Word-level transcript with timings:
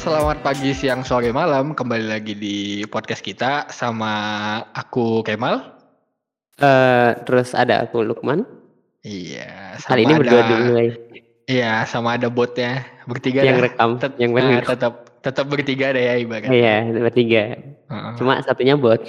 selamat 0.00 0.40
pagi, 0.40 0.72
siang, 0.72 1.04
sore, 1.04 1.28
malam. 1.28 1.76
Kembali 1.76 2.08
lagi 2.08 2.32
di 2.32 2.88
podcast 2.88 3.20
kita 3.20 3.68
sama 3.68 4.12
aku 4.72 5.20
Kemal. 5.20 5.76
Eh, 6.56 7.10
terus 7.28 7.52
ada 7.52 7.84
aku 7.84 8.00
Lukman. 8.00 8.48
Iya, 9.04 9.76
Kali 9.84 10.04
ini 10.08 10.16
sama 10.16 10.20
berdua 10.24 10.40
ada 10.40 10.48
dulu 10.56 10.72
ya. 10.76 10.92
Iya, 11.50 11.72
sama 11.84 12.08
ada 12.16 12.28
botnya 12.32 12.84
bertiga 13.04 13.44
Yang 13.44 13.56
dah. 13.60 13.64
rekam, 13.68 13.90
Tet- 14.00 14.18
yang 14.20 14.30
nah, 14.36 14.60
tetap 14.64 14.94
tetap 15.20 15.46
bertiga 15.52 15.92
deh 15.92 16.04
ya 16.04 16.14
ibaratnya. 16.20 16.52
Iya, 16.52 16.76
bertiga. 17.00 17.42
Heeh. 17.88 18.12
Cuma 18.16 18.40
satunya 18.40 18.76
bot 18.80 19.00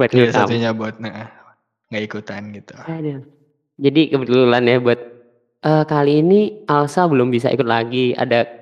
buat 0.00 0.08
Iya, 0.12 0.32
satunya 0.32 0.70
bot, 0.72 0.96
nah 1.00 1.28
nggak 1.92 2.04
ikutan 2.04 2.52
gitu. 2.56 2.76
Aduh. 2.80 3.20
Jadi 3.80 4.12
kebetulan 4.12 4.64
ya 4.64 4.76
buat 4.80 5.00
eh, 5.64 5.84
kali 5.84 6.24
ini 6.24 6.64
Alsa 6.64 7.04
belum 7.08 7.28
bisa 7.28 7.52
ikut 7.52 7.68
lagi. 7.68 8.12
Ada 8.16 8.59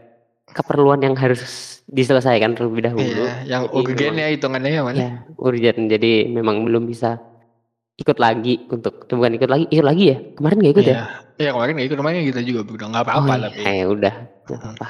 keperluan 0.53 1.01
yang 1.05 1.15
harus 1.15 1.41
diselesaikan 1.89 2.53
terlebih 2.53 2.85
dahulu. 2.89 3.25
Iya, 3.25 3.33
yang 3.49 3.63
urgen 3.73 4.15
ya 4.21 4.29
hitungannya 4.29 4.71
ya 4.73 4.83
mana? 4.85 4.99
Ya, 4.99 5.11
urgent. 5.41 5.89
Jadi 5.89 6.29
memang 6.29 6.65
belum 6.69 6.85
bisa 6.85 7.17
ikut 7.99 8.19
lagi 8.21 8.69
untuk 8.69 9.09
bukan 9.09 9.33
ikut 9.41 9.49
lagi, 9.51 9.65
ikut 9.73 9.87
lagi 9.87 10.05
ya. 10.13 10.19
Kemarin 10.37 10.57
nggak 10.61 10.75
ikut 10.77 10.87
ya? 10.87 10.97
Iya, 10.97 11.05
iya 11.41 11.51
kemarin 11.57 11.73
nggak 11.75 11.89
ikut, 11.89 11.99
kemarin 11.99 12.19
kita 12.29 12.41
juga 12.45 12.61
udah 12.69 12.87
nggak 12.93 13.05
apa-apa 13.09 13.33
oh, 13.33 13.39
tapi. 13.49 13.59
iya, 13.65 13.73
ya 13.73 13.87
udah. 13.89 14.15
apa-apa. 14.49 14.87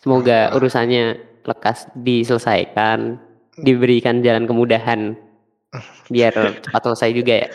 Semoga 0.00 0.38
Apa-apa. 0.48 0.56
urusannya 0.60 1.04
lekas 1.44 1.78
diselesaikan, 1.96 3.20
diberikan 3.60 4.24
jalan 4.24 4.48
kemudahan 4.48 5.16
biar 6.08 6.32
cepat 6.64 6.82
selesai 6.88 7.10
juga 7.12 7.34
ya. 7.44 7.48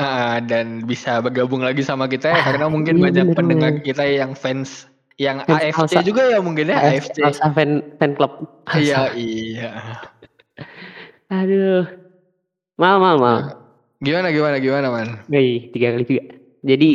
Ah, 0.00 0.40
dan 0.40 0.88
bisa 0.88 1.20
bergabung 1.20 1.60
lagi 1.60 1.84
sama 1.84 2.08
kita 2.08 2.32
ya 2.32 2.40
Ah, 2.40 2.44
karena 2.52 2.66
mungkin 2.72 2.96
iya, 2.96 3.04
banyak 3.12 3.26
bener, 3.30 3.36
pendengar 3.36 3.72
kita 3.84 4.04
yang 4.08 4.32
fans 4.32 4.88
yang 5.20 5.44
Fans 5.44 5.60
AFC 5.60 5.92
Alsa. 5.92 6.00
juga 6.00 6.22
ya 6.24 6.40
mungkin 6.40 6.72
ya 6.72 6.80
AFC. 6.80 7.20
Alsa 7.20 7.52
fan 7.52 7.84
fan 8.00 8.16
club. 8.16 8.40
Iya, 8.72 9.12
iya. 9.12 9.70
Aduh. 11.28 11.84
Mal 12.74 12.96
mal 12.96 13.16
mal. 13.16 13.38
Gimana 14.00 14.32
gimana 14.32 14.56
gimana, 14.56 14.88
Man? 14.88 15.08
Wih, 15.28 15.68
tiga 15.70 15.92
kali 15.92 16.08
juga. 16.08 16.24
Jadi 16.60 16.88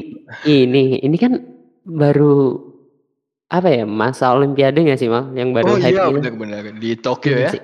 ini 0.43 0.97
ini 0.99 1.17
kan 1.17 1.37
baru 1.85 2.57
apa 3.45 3.69
ya 3.71 3.85
masa 3.85 4.33
Olimpiade 4.33 4.81
nggak 4.81 4.97
sih 4.97 5.05
mal 5.05 5.29
yang 5.31 5.53
baru 5.53 5.69
Oh 5.69 5.77
iya 5.77 6.09
benar-benar 6.09 6.73
di 6.75 6.97
Tokyo 6.97 7.29
Iya 7.31 7.45
ya. 7.45 7.49
sih. 7.53 7.61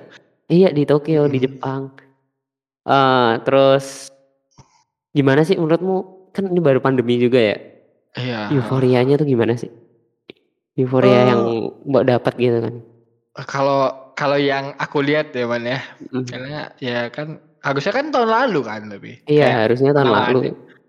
Iya 0.48 0.68
di 0.70 0.82
Tokyo 0.84 1.26
di 1.26 1.38
Hmm. 1.38 1.44
Jepang. 1.44 1.82
Eh 2.82 3.32
terus 3.42 4.14
gimana 5.10 5.42
sih 5.42 5.58
menurutmu 5.58 6.30
kan 6.30 6.46
ini 6.46 6.58
baru 6.58 6.78
pandemi 6.78 7.18
juga 7.18 7.42
ya 7.42 7.56
Iya. 8.12 8.40
euforianya 8.52 9.16
tuh 9.16 9.26
gimana 9.26 9.54
sih 9.54 9.68
euforia 10.74 11.12
Eh. 11.12 11.24
yang 11.28 11.42
mbak 11.84 12.04
dapat 12.06 12.34
gitu 12.36 12.58
kan 12.60 12.74
Kalau 13.48 13.80
kalau 14.12 14.36
yang 14.36 14.76
aku 14.76 15.00
lihat 15.00 15.32
ya, 15.32 15.48
Man 15.48 15.64
ya. 15.64 15.80
Mm. 16.12 16.24
Karena 16.28 16.58
ya 16.76 17.08
kan 17.08 17.40
harusnya 17.60 17.92
kan 17.92 18.12
tahun 18.12 18.28
lalu 18.28 18.60
kan 18.60 18.82
lebih. 18.86 19.14
iya 19.24 19.48
Kayak 19.48 19.60
harusnya 19.64 19.90
tahun 19.94 20.10
lalu 20.12 20.40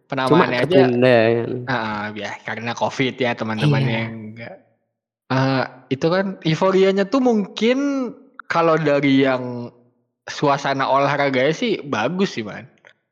penamaannya 0.05 0.59
aja 0.59 0.67
ketunda 0.83 1.15
kan 1.15 1.49
Ah, 1.65 2.03
ya 2.11 2.31
karena 2.43 2.71
covid 2.75 3.15
ya 3.15 3.31
teman-teman 3.31 3.81
Iya. 3.81 3.93
yang 3.95 4.11
enggak. 4.29 4.55
Ah, 5.31 5.63
itu 5.87 6.03
kan 6.05 6.35
euforianya 6.43 7.07
tuh 7.07 7.23
mungkin 7.23 7.77
kalau 8.45 8.75
dari 8.75 9.23
yang 9.23 9.71
suasana 10.25 10.83
olahraga 10.85 11.47
sih 11.49 11.79
bagus 11.81 12.35
sih 12.35 12.43
man. 12.43 12.67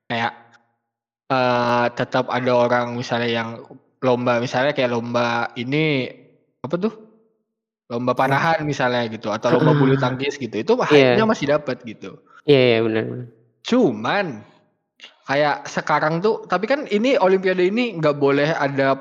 Kayak 0.06 0.36
eh 1.32 1.86
tetap 1.96 2.28
ada 2.28 2.52
orang 2.52 3.00
misalnya 3.00 3.32
yang 3.32 3.50
lomba 4.04 4.44
misalnya 4.44 4.76
kayak 4.76 4.92
lomba 4.92 5.48
ini 5.56 6.12
apa 6.62 6.76
tuh? 6.78 6.94
Lomba 7.92 8.16
panahan 8.16 8.64
misalnya 8.64 9.04
gitu 9.12 9.28
atau 9.28 9.52
lomba 9.52 9.76
bulu 9.76 9.98
tangkis 10.00 10.40
gitu. 10.40 10.56
Itu 10.56 10.74
Iya. 10.80 11.18
hype-nya 11.18 11.26
masih 11.28 11.46
dapat 11.52 11.82
gitu. 11.84 12.22
iya 12.42 12.58
iya 12.58 12.80
benar 12.82 13.04
benar. 13.06 13.28
Cuman 13.62 14.26
kayak 15.24 15.70
sekarang 15.70 16.18
tuh, 16.18 16.42
tapi 16.46 16.66
kan 16.66 16.90
ini 16.90 17.14
Olimpiade 17.14 17.62
ini 17.62 17.94
nggak 17.94 18.18
boleh 18.18 18.50
ada 18.50 18.98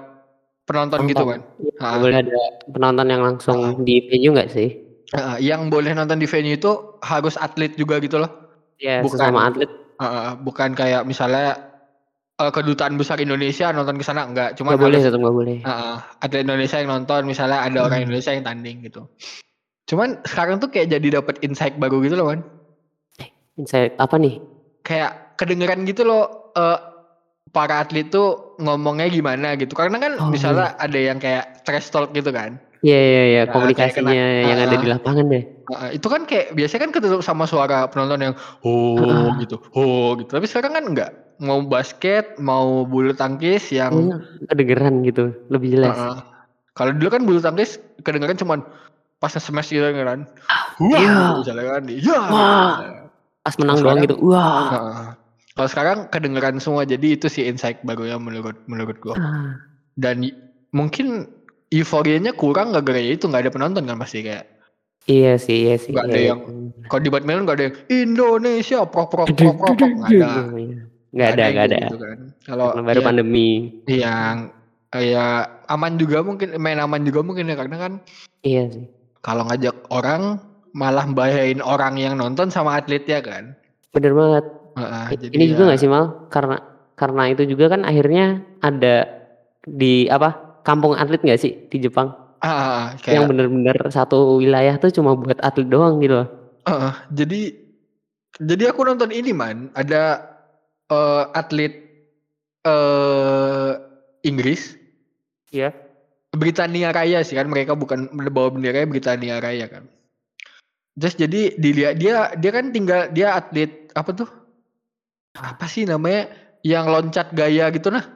penonton 0.63 1.09
gitu 1.09 1.25
kan? 1.25 1.41
Iya, 1.57 1.73
Ah. 1.79 1.89
nggak 1.89 2.01
boleh 2.03 2.17
ada 2.19 2.41
penonton 2.69 3.07
yang 3.09 3.23
langsung 3.25 3.59
Ah. 3.63 3.73
di 3.79 4.05
venue 4.05 4.37
nggak 4.37 4.51
sih 4.51 4.69
Heeh, 5.11 5.37
yang 5.43 5.67
boleh 5.67 5.91
nonton 5.91 6.21
di 6.21 6.29
venue 6.29 6.55
itu 6.55 6.71
harus 7.01 7.35
atlet 7.37 7.73
juga 7.75 7.97
gitu 7.99 8.19
loh. 8.19 8.29
ya 8.77 9.01
Bukan- 9.01 9.17
sesama 9.21 9.41
atlet 9.47 9.71
Heeh, 9.97 10.29
bukan 10.41 10.71
kayak 10.73 11.03
misalnya 11.05 11.70
eh, 12.41 12.51
kedutaan 12.51 12.97
besar 12.97 13.21
Indonesia 13.21 13.69
nonton 13.71 14.01
ke 14.01 14.05
sana 14.05 14.25
enggak, 14.25 14.57
cuma 14.57 14.73
nggak 14.73 14.81
boleh 14.81 15.01
tetap 15.01 15.21
nggak 15.21 15.37
boleh 15.37 15.57
heeh, 15.61 15.97
atlet 16.25 16.43
Indonesia 16.49 16.77
yang 16.81 16.91
nonton, 16.91 17.21
misalnya 17.29 17.61
ada 17.61 17.79
orang 17.85 18.01
Hmm. 18.01 18.07
Indonesia 18.09 18.33
yang 18.33 18.45
tanding 18.49 18.81
gitu. 18.89 19.05
Cuman 19.87 20.23
sekarang 20.25 20.57
tuh 20.63 20.71
kayak 20.73 20.89
jadi 20.89 21.21
dapat 21.21 21.43
insight 21.45 21.77
baru 21.77 22.01
gitu 22.01 22.17
loh, 22.17 22.33
man. 22.33 22.41
Insight 23.59 23.99
apa 24.01 24.17
nih 24.17 24.41
Kayak 24.81 25.37
kedengeran 25.37 25.85
gitu 25.85 26.09
loh 26.09 26.55
eh, 26.57 26.79
para 27.51 27.83
atlet 27.83 28.09
tuh 28.09 28.57
ngomongnya 28.63 29.11
gimana 29.11 29.59
gitu. 29.59 29.75
Karena 29.75 29.99
kan 30.01 30.13
Oh, 30.17 30.31
misalnya 30.31 30.79
ada 30.79 30.99
yang 30.99 31.19
kayak 31.19 31.67
trash 31.67 31.91
talk 31.91 32.15
gitu 32.15 32.31
kan. 32.31 32.57
Iya 32.81 32.97
iya 32.97 33.23
iya 33.29 33.43
Nah, 33.45 33.53
komunikasinya 33.53 34.09
kena- 34.09 34.49
yang 34.49 34.59
ada 34.65 34.77
ah, 34.79 34.81
di 34.81 34.89
lapangan 34.89 35.25
deh. 35.29 35.45
Heeh, 35.45 35.89
itu 36.01 36.07
kan 36.09 36.25
kayak 36.25 36.57
biasanya 36.57 36.81
kan 36.89 36.93
ketutup 36.97 37.21
sama 37.21 37.45
suara 37.45 37.85
penonton 37.93 38.33
yang 38.33 38.35
oh 38.65 39.05
Heeh. 39.05 39.45
gitu, 39.45 39.57
oh 39.77 40.17
gitu. 40.17 40.31
Tapi 40.33 40.47
sekarang 40.49 40.73
kan 40.73 40.85
enggak. 40.89 41.11
Mau 41.41 41.65
basket, 41.65 42.37
mau 42.37 42.85
bulu 42.85 43.17
tangkis 43.17 43.73
yang 43.73 43.97
Kayaknya 43.97 44.17
kedengeran 44.47 44.95
gitu, 45.03 45.25
lebih 45.49 45.73
jelas. 45.75 45.97
heeh. 45.97 46.19
Kalau 46.77 46.93
dulu 46.93 47.09
kan 47.09 47.23
bulu 47.25 47.41
tangkis 47.41 47.81
kedengeran 48.05 48.37
cuman 48.37 48.61
pas 49.17 49.33
smash 49.33 49.73
gitu 49.73 49.85
kan. 49.85 50.29
Wah, 50.81 51.01
iya. 51.01 51.41
misalnya 51.41 51.65
kan. 51.67 51.83
Iya. 51.89 52.17
Wah. 52.29 52.71
Pas 53.41 53.57
menang 53.57 53.81
doang 53.81 53.99
gitu. 54.05 54.17
Wah. 54.21 54.69
Heeh. 54.69 55.09
Kalau 55.51 55.69
sekarang 55.69 55.99
kedengeran 56.09 56.57
semua 56.57 56.85
jadi 56.85 57.17
itu 57.17 57.27
sih 57.27 57.45
insight 57.45 57.81
barunya 57.83 58.17
menurut 58.17 58.57
menurut 58.65 58.97
gua. 59.01 59.17
Ah, 59.17 59.57
Dan 59.93 60.25
mungkin 60.71 61.29
euforianya 61.69 62.33
kurang 62.33 62.73
gak 62.73 62.85
gara 62.85 63.01
itu 63.01 63.27
nggak 63.27 63.45
ada 63.45 63.53
penonton 63.53 63.85
kan 63.85 63.99
pasti 63.99 64.25
kayak 64.25 64.47
Iya 65.09 65.41
sih, 65.41 65.67
iya 65.67 65.77
sih. 65.77 65.91
Nggak 65.91 66.07
ada 66.07 66.17
iya, 66.17 66.29
yang- 66.33 66.45
iya. 66.45 66.87
kalau 66.87 67.03
di 67.03 67.11
badminton 67.11 67.45
nggak 67.49 67.57
ada 67.57 67.65
yang 67.67 67.77
Indonesia 67.89 68.79
prok 68.85 69.09
prok 69.11 69.29
prok 69.33 69.57
prok 69.59 69.75
prok 69.75 69.91
nggak 69.97 70.11
ada. 70.13 70.33
Nggak 71.11 71.29
ada, 71.33 71.45
nggak 71.51 71.67
ada. 71.67 71.79
gitu 71.85 71.97
kan. 71.99 72.19
Kalau 72.47 72.67
baru 72.79 73.01
ya, 73.01 73.07
pandemi. 73.07 73.49
yang 73.87 74.37
ya 74.91 75.27
aman 75.67 75.93
juga 75.97 76.19
mungkin 76.21 76.55
main 76.59 76.79
aman 76.79 77.03
juga 77.03 77.23
mungkin 77.23 77.47
ya 77.47 77.55
karena 77.55 77.77
kan 77.79 77.93
Iya 78.43 78.65
sih. 78.69 78.87
kalau 79.21 79.47
ngajak 79.47 79.87
orang 79.89 80.39
malah 80.71 81.07
bahayain 81.07 81.59
orang 81.61 81.95
yang 81.95 82.15
nonton 82.15 82.49
sama 82.49 82.75
atletnya 82.75 83.19
kan. 83.21 83.55
Bener 83.91 84.15
banget. 84.15 84.45
I- 84.79 85.19
jadi 85.19 85.35
Ini 85.35 85.45
juga 85.51 85.63
ya- 85.63 85.67
nggak 85.71 85.81
sih 85.81 85.91
mal? 85.91 86.07
Karena 86.29 86.57
karena 86.95 87.23
itu 87.29 87.43
juga 87.45 87.71
kan 87.71 87.83
akhirnya 87.83 88.25
ada 88.61 89.07
di 89.63 90.07
apa 90.07 90.63
kampung 90.63 90.95
atlet 90.95 91.21
nggak 91.21 91.41
sih 91.41 91.53
di 91.67 91.79
Jepang? 91.81 92.15
Ah, 92.41 92.47
ah, 92.47 92.55
ah, 92.57 92.87
Yang 92.95 93.03
kayak 93.05 93.29
bener-bener 93.29 93.77
satu 93.91 94.39
wilayah 94.39 94.79
tuh 94.79 94.89
cuma 94.91 95.13
buat 95.13 95.37
atlet 95.39 95.67
doang 95.67 95.99
gitu 95.99 96.23
loh. 96.23 96.29
Heeh, 96.65 96.93
jadi 97.13 97.41
jadi 98.41 98.65
aku 98.71 98.81
nonton 98.83 99.11
ini 99.11 99.31
man 99.31 99.69
ada 99.75 100.25
eh, 100.91 101.25
atlet 101.33 101.73
eh 102.67 103.73
Inggris 104.27 104.77
Iya. 105.51 105.75
Britania 106.31 106.95
Raya 106.95 107.27
sih 107.27 107.35
kan 107.35 107.51
mereka 107.51 107.75
bukan 107.75 108.07
bawa 108.31 108.55
bendera 108.55 108.87
Britania 108.87 109.43
Raya 109.43 109.67
kan. 109.67 109.91
Just 110.95 111.19
jadi 111.19 111.59
dilihat 111.59 111.99
dia 111.99 112.31
dia 112.39 112.51
kan 112.55 112.71
tinggal 112.71 113.11
dia 113.11 113.35
atlet 113.35 113.91
apa 113.99 114.15
tuh? 114.15 114.31
Apa 115.35 115.67
sih 115.67 115.91
namanya? 115.91 116.31
Yang 116.63 116.87
loncat 116.87 117.27
gaya 117.35 117.67
gitu 117.75 117.91
nah. 117.91 118.07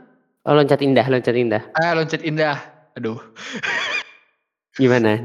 Oh 0.46 0.54
loncat 0.54 0.78
indah, 0.84 1.08
loncat 1.10 1.34
indah. 1.34 1.62
Ah 1.74 1.96
loncat 1.98 2.22
indah. 2.22 2.58
Aduh. 2.94 3.18
Gimana? 4.78 5.18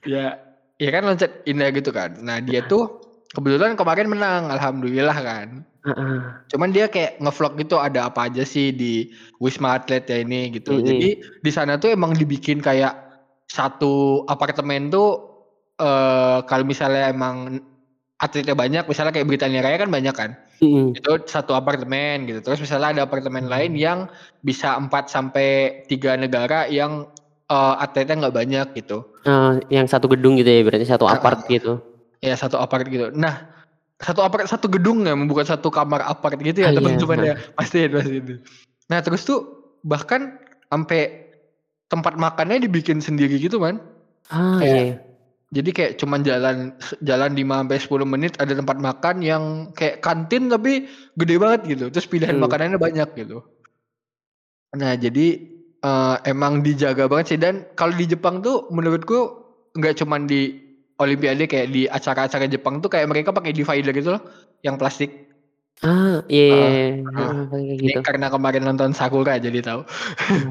Ya 0.00 0.40
ya 0.80 0.88
kan 0.96 1.04
loncat 1.04 1.44
indah 1.44 1.68
gitu 1.76 1.92
kan. 1.92 2.16
Nah 2.24 2.40
dia 2.40 2.64
tuh 2.64 2.99
kebetulan 3.34 3.78
kemarin 3.78 4.08
menang 4.10 4.50
alhamdulillah 4.50 5.18
kan. 5.18 5.48
Heeh. 5.80 6.16
Cuman 6.52 6.76
dia 6.76 6.92
kayak 6.92 7.22
ngevlog 7.24 7.56
gitu 7.56 7.80
ada 7.80 8.12
apa 8.12 8.28
aja 8.28 8.44
sih 8.44 8.74
di 8.74 9.08
Wisma 9.40 9.80
Atlet 9.80 10.04
ya 10.10 10.20
ini 10.20 10.52
gitu. 10.52 10.76
Mm-mm. 10.76 10.86
Jadi 10.86 11.08
di 11.40 11.50
sana 11.50 11.80
tuh 11.80 11.94
emang 11.94 12.12
dibikin 12.12 12.60
kayak 12.60 12.92
satu 13.48 14.24
apartemen 14.28 14.92
tuh 14.92 15.30
eh 15.80 16.38
kalau 16.44 16.64
misalnya 16.68 17.08
emang 17.08 17.64
atletnya 18.20 18.52
banyak, 18.52 18.84
misalnya 18.84 19.16
kayak 19.16 19.24
Britania 19.32 19.64
Raya 19.64 19.80
kan 19.80 19.88
banyak 19.88 20.12
kan. 20.12 20.30
Mm-mm. 20.60 20.92
Itu 20.92 21.24
satu 21.24 21.56
apartemen 21.56 22.28
gitu. 22.28 22.44
Terus 22.44 22.60
misalnya 22.60 22.92
ada 22.92 23.02
apartemen 23.08 23.48
Hmm. 23.48 23.52
lain 23.56 23.72
yang 23.80 23.98
bisa 24.44 24.76
4 24.76 25.08
sampai 25.08 25.80
3 25.88 26.20
negara 26.20 26.68
yang 26.68 27.08
eh, 27.50 27.74
atletnya 27.80 28.28
nggak 28.28 28.36
banyak 28.36 28.66
gitu. 28.76 29.08
Eh, 29.24 29.64
yang 29.72 29.88
satu 29.88 30.06
gedung 30.12 30.36
gitu 30.36 30.46
ya 30.52 30.60
berarti 30.62 30.84
satu 30.84 31.08
apart 31.08 31.48
gitu. 31.48 31.80
Ya 32.20 32.36
satu 32.36 32.60
apart 32.60 32.84
gitu. 32.84 33.08
Nah, 33.16 33.48
satu 33.96 34.20
apart 34.20 34.44
satu 34.44 34.68
gedung 34.68 35.08
ya, 35.08 35.16
bukan 35.16 35.44
satu 35.44 35.72
kamar 35.72 36.04
apart 36.04 36.36
gitu 36.36 36.64
ya 36.64 36.68
Ah, 36.68 36.72
iya, 36.72 36.78
teman-teman 36.78 37.18
ya. 37.24 37.34
Pasti 37.56 37.88
pasti 37.88 38.14
itu. 38.20 38.34
Nah, 38.92 39.00
terus 39.00 39.24
tuh 39.24 39.40
bahkan 39.80 40.36
sampai 40.68 41.32
tempat 41.88 42.14
makannya 42.14 42.68
dibikin 42.68 43.00
sendiri 43.00 43.40
gitu 43.40 43.56
man. 43.56 43.80
Ah 44.28 44.60
Kayak- 44.60 44.76
iya. 44.76 44.96
Jadi 45.50 45.70
kayak 45.74 45.92
cuman 45.98 46.22
jalan 46.22 46.56
jalan 47.02 47.34
5 47.34 47.58
sampai 47.66 47.78
10 47.82 48.06
menit 48.06 48.38
ada 48.38 48.54
tempat 48.54 48.78
makan 48.78 49.18
yang 49.18 49.42
kayak 49.74 49.98
kantin 49.98 50.46
tapi 50.46 50.86
gede 51.18 51.42
banget 51.42 51.60
gitu, 51.74 51.84
terus 51.90 52.06
pilihan 52.06 52.38
Hmm. 52.38 52.46
makanannya 52.46 52.78
banyak 52.78 53.08
gitu. 53.18 53.42
Nah 54.78 54.94
jadi, 54.94 55.26
eee, 55.82 56.16
emang 56.22 56.62
dijaga 56.62 57.10
banget 57.10 57.34
sih 57.34 57.38
dan 57.42 57.66
kalau 57.74 57.98
di 57.98 58.06
Jepang 58.06 58.38
tuh 58.38 58.70
menurutku 58.70 59.42
nggak 59.74 59.98
cuman 59.98 60.30
di 60.30 60.54
olimpiade 61.00 61.48
kayak 61.48 61.68
di 61.72 61.88
acara-acara 61.88 62.44
Jepang 62.46 62.84
tuh 62.84 62.92
kayak 62.92 63.08
mereka 63.08 63.32
pakai 63.32 63.56
divider 63.56 63.90
gitu 63.96 64.14
loh, 64.14 64.22
yang 64.60 64.76
plastik. 64.76 65.32
Ah, 65.80 66.20
iya 66.28 67.00
pakai 67.08 67.48
kayak 67.48 67.64
Ini 67.80 67.92
gitu. 67.96 68.00
karena 68.04 68.28
kemarin 68.28 68.68
nonton 68.68 68.92
Sakura 68.92 69.40
jadi 69.40 69.64
tahu. 69.64 69.80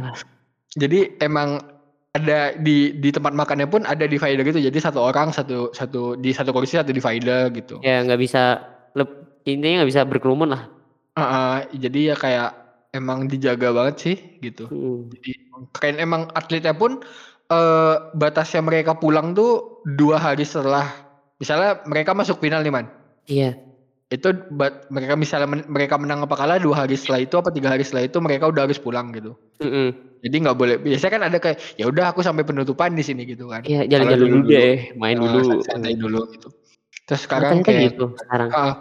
Wah. 0.02 0.18
Jadi 0.82 1.18
emang 1.18 1.66
ada 2.14 2.54
di 2.54 2.94
di 2.98 3.10
tempat 3.10 3.34
makannya 3.34 3.66
pun 3.66 3.82
ada 3.90 4.06
divider 4.06 4.46
gitu, 4.46 4.62
jadi 4.62 4.78
satu 4.78 5.02
orang 5.02 5.34
satu 5.34 5.74
satu 5.74 6.14
di 6.14 6.30
satu 6.30 6.54
kursi 6.54 6.78
satu 6.78 6.94
divider 6.94 7.50
gitu. 7.58 7.82
Ya 7.82 8.06
nggak 8.06 8.22
bisa 8.22 8.62
leb 8.94 9.10
intinya 9.50 9.82
nggak 9.82 9.90
bisa 9.90 10.06
berkerumun 10.06 10.54
lah. 10.54 10.70
Heeh, 11.18 11.82
jadi 11.90 12.14
ya 12.14 12.16
kayak 12.18 12.50
emang 12.94 13.26
dijaga 13.26 13.74
banget 13.74 13.96
sih 13.98 14.16
gitu. 14.46 14.70
Mhm. 14.70 15.10
Jadi 15.10 15.32
keren 15.74 15.98
emang 15.98 16.30
atletnya 16.38 16.74
pun, 16.74 17.02
eee, 17.52 17.96
batasnya 18.18 18.62
mereka 18.66 18.94
pulang 18.98 19.34
tuh 19.34 19.82
2 19.98 20.18
hari 20.22 20.46
setelah 20.46 20.86
misalnya 21.42 21.82
mereka 21.90 22.14
masuk 22.18 22.38
final 22.42 22.62
nih, 22.66 22.74
Man. 22.74 22.88
Iya. 23.28 23.60
Itu 24.10 24.34
bat 24.50 24.90
mereka 24.90 25.14
misalnya 25.14 25.46
men 25.50 25.62
mereka 25.70 25.96
menang 26.02 26.26
apa 26.26 26.34
kalah 26.34 26.58
2 26.58 26.86
hari 26.86 26.98
setelah 26.98 27.22
itu 27.22 27.36
apa 27.38 27.54
3 27.54 27.70
hari 27.78 27.86
setelah 27.86 28.10
itu 28.10 28.18
mereka 28.18 28.50
udah 28.50 28.66
harus 28.66 28.82
pulang 28.82 29.14
gitu. 29.14 29.38
Mhm. 29.62 29.90
Jadi 30.26 30.36
nggak 30.44 30.58
boleh 30.60 30.76
biasanya 30.84 31.14
kan 31.16 31.24
ada 31.32 31.38
kayak, 31.40 31.58
ya 31.80 31.86
udah 31.88 32.12
aku 32.12 32.22
sampai 32.26 32.44
penutupan 32.44 32.92
di 32.98 33.04
sini 33.06 33.24
gitu 33.30 33.48
kan. 33.52 33.64
Iya, 33.68 33.84
jalan-jalan 33.92 34.32
dulu 34.32 34.38
deh, 34.48 34.92
main 34.96 35.18
heeh, 35.20 35.24
dulu. 35.24 35.40
santai-santai 35.44 35.94
dulu 36.00 36.20
gitu. 36.32 36.48
Terus 37.08 37.22
sekarang 37.28 37.56
ternyata 37.56 37.66
kayak 37.66 37.80
gitu 37.94 38.06
sekarang? 38.20 38.52
heeh, 38.54 38.74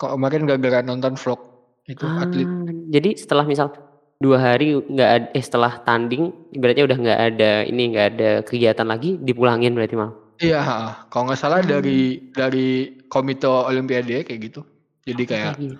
kok 0.00 0.10
kemarin 0.16 0.42
gara-gara 0.48 0.80
nonton 0.86 1.14
vlog 1.20 1.40
itu 1.88 2.06
Ah, 2.06 2.22
atlet. 2.22 2.50
jadi 2.94 3.10
setelah 3.16 3.42
misal 3.48 3.72
2 4.18 4.38
hari 4.42 4.74
nggak 4.74 5.10
eh, 5.30 5.44
setelah 5.46 5.78
tanding 5.86 6.34
ibaratnya 6.50 6.84
udah 6.90 6.98
nggak 6.98 7.20
ada 7.34 7.52
ini, 7.70 7.82
nggak 7.94 8.06
ada 8.18 8.30
kegiatan 8.42 8.86
lagi 8.90 9.14
dipulangin 9.22 9.78
berarti 9.78 9.94
malah? 9.94 10.14
Iya, 10.38 10.62
kalau 11.10 11.30
nggak 11.30 11.40
salah 11.40 11.60
Hmm. 11.62 11.70
dari 11.70 12.30
dari 12.34 12.66
komite 13.10 13.46
olimpiade 13.46 14.22
kayak 14.26 14.40
gitu. 14.50 14.60
Jadi 15.06 15.22
kayak 15.26 15.54
kayak 15.54 15.58
gitu. 15.58 15.76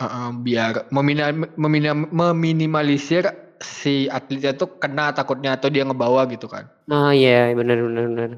heeh, 0.00 0.28
biar 0.44 0.74
memina 0.92 1.26
meminam 1.56 1.98
meminimalisir 2.12 3.24
si 3.60 4.06
atletnya 4.08 4.52
tuh 4.56 4.68
kena 4.80 5.12
takutnya 5.16 5.56
atau 5.56 5.68
dia 5.72 5.84
ngebawa 5.84 6.24
gitu 6.32 6.46
kan. 6.48 6.68
Oh, 6.90 7.10
iya, 7.12 7.52
bener 7.58 7.76
bener 7.84 8.04
bener. 8.08 8.30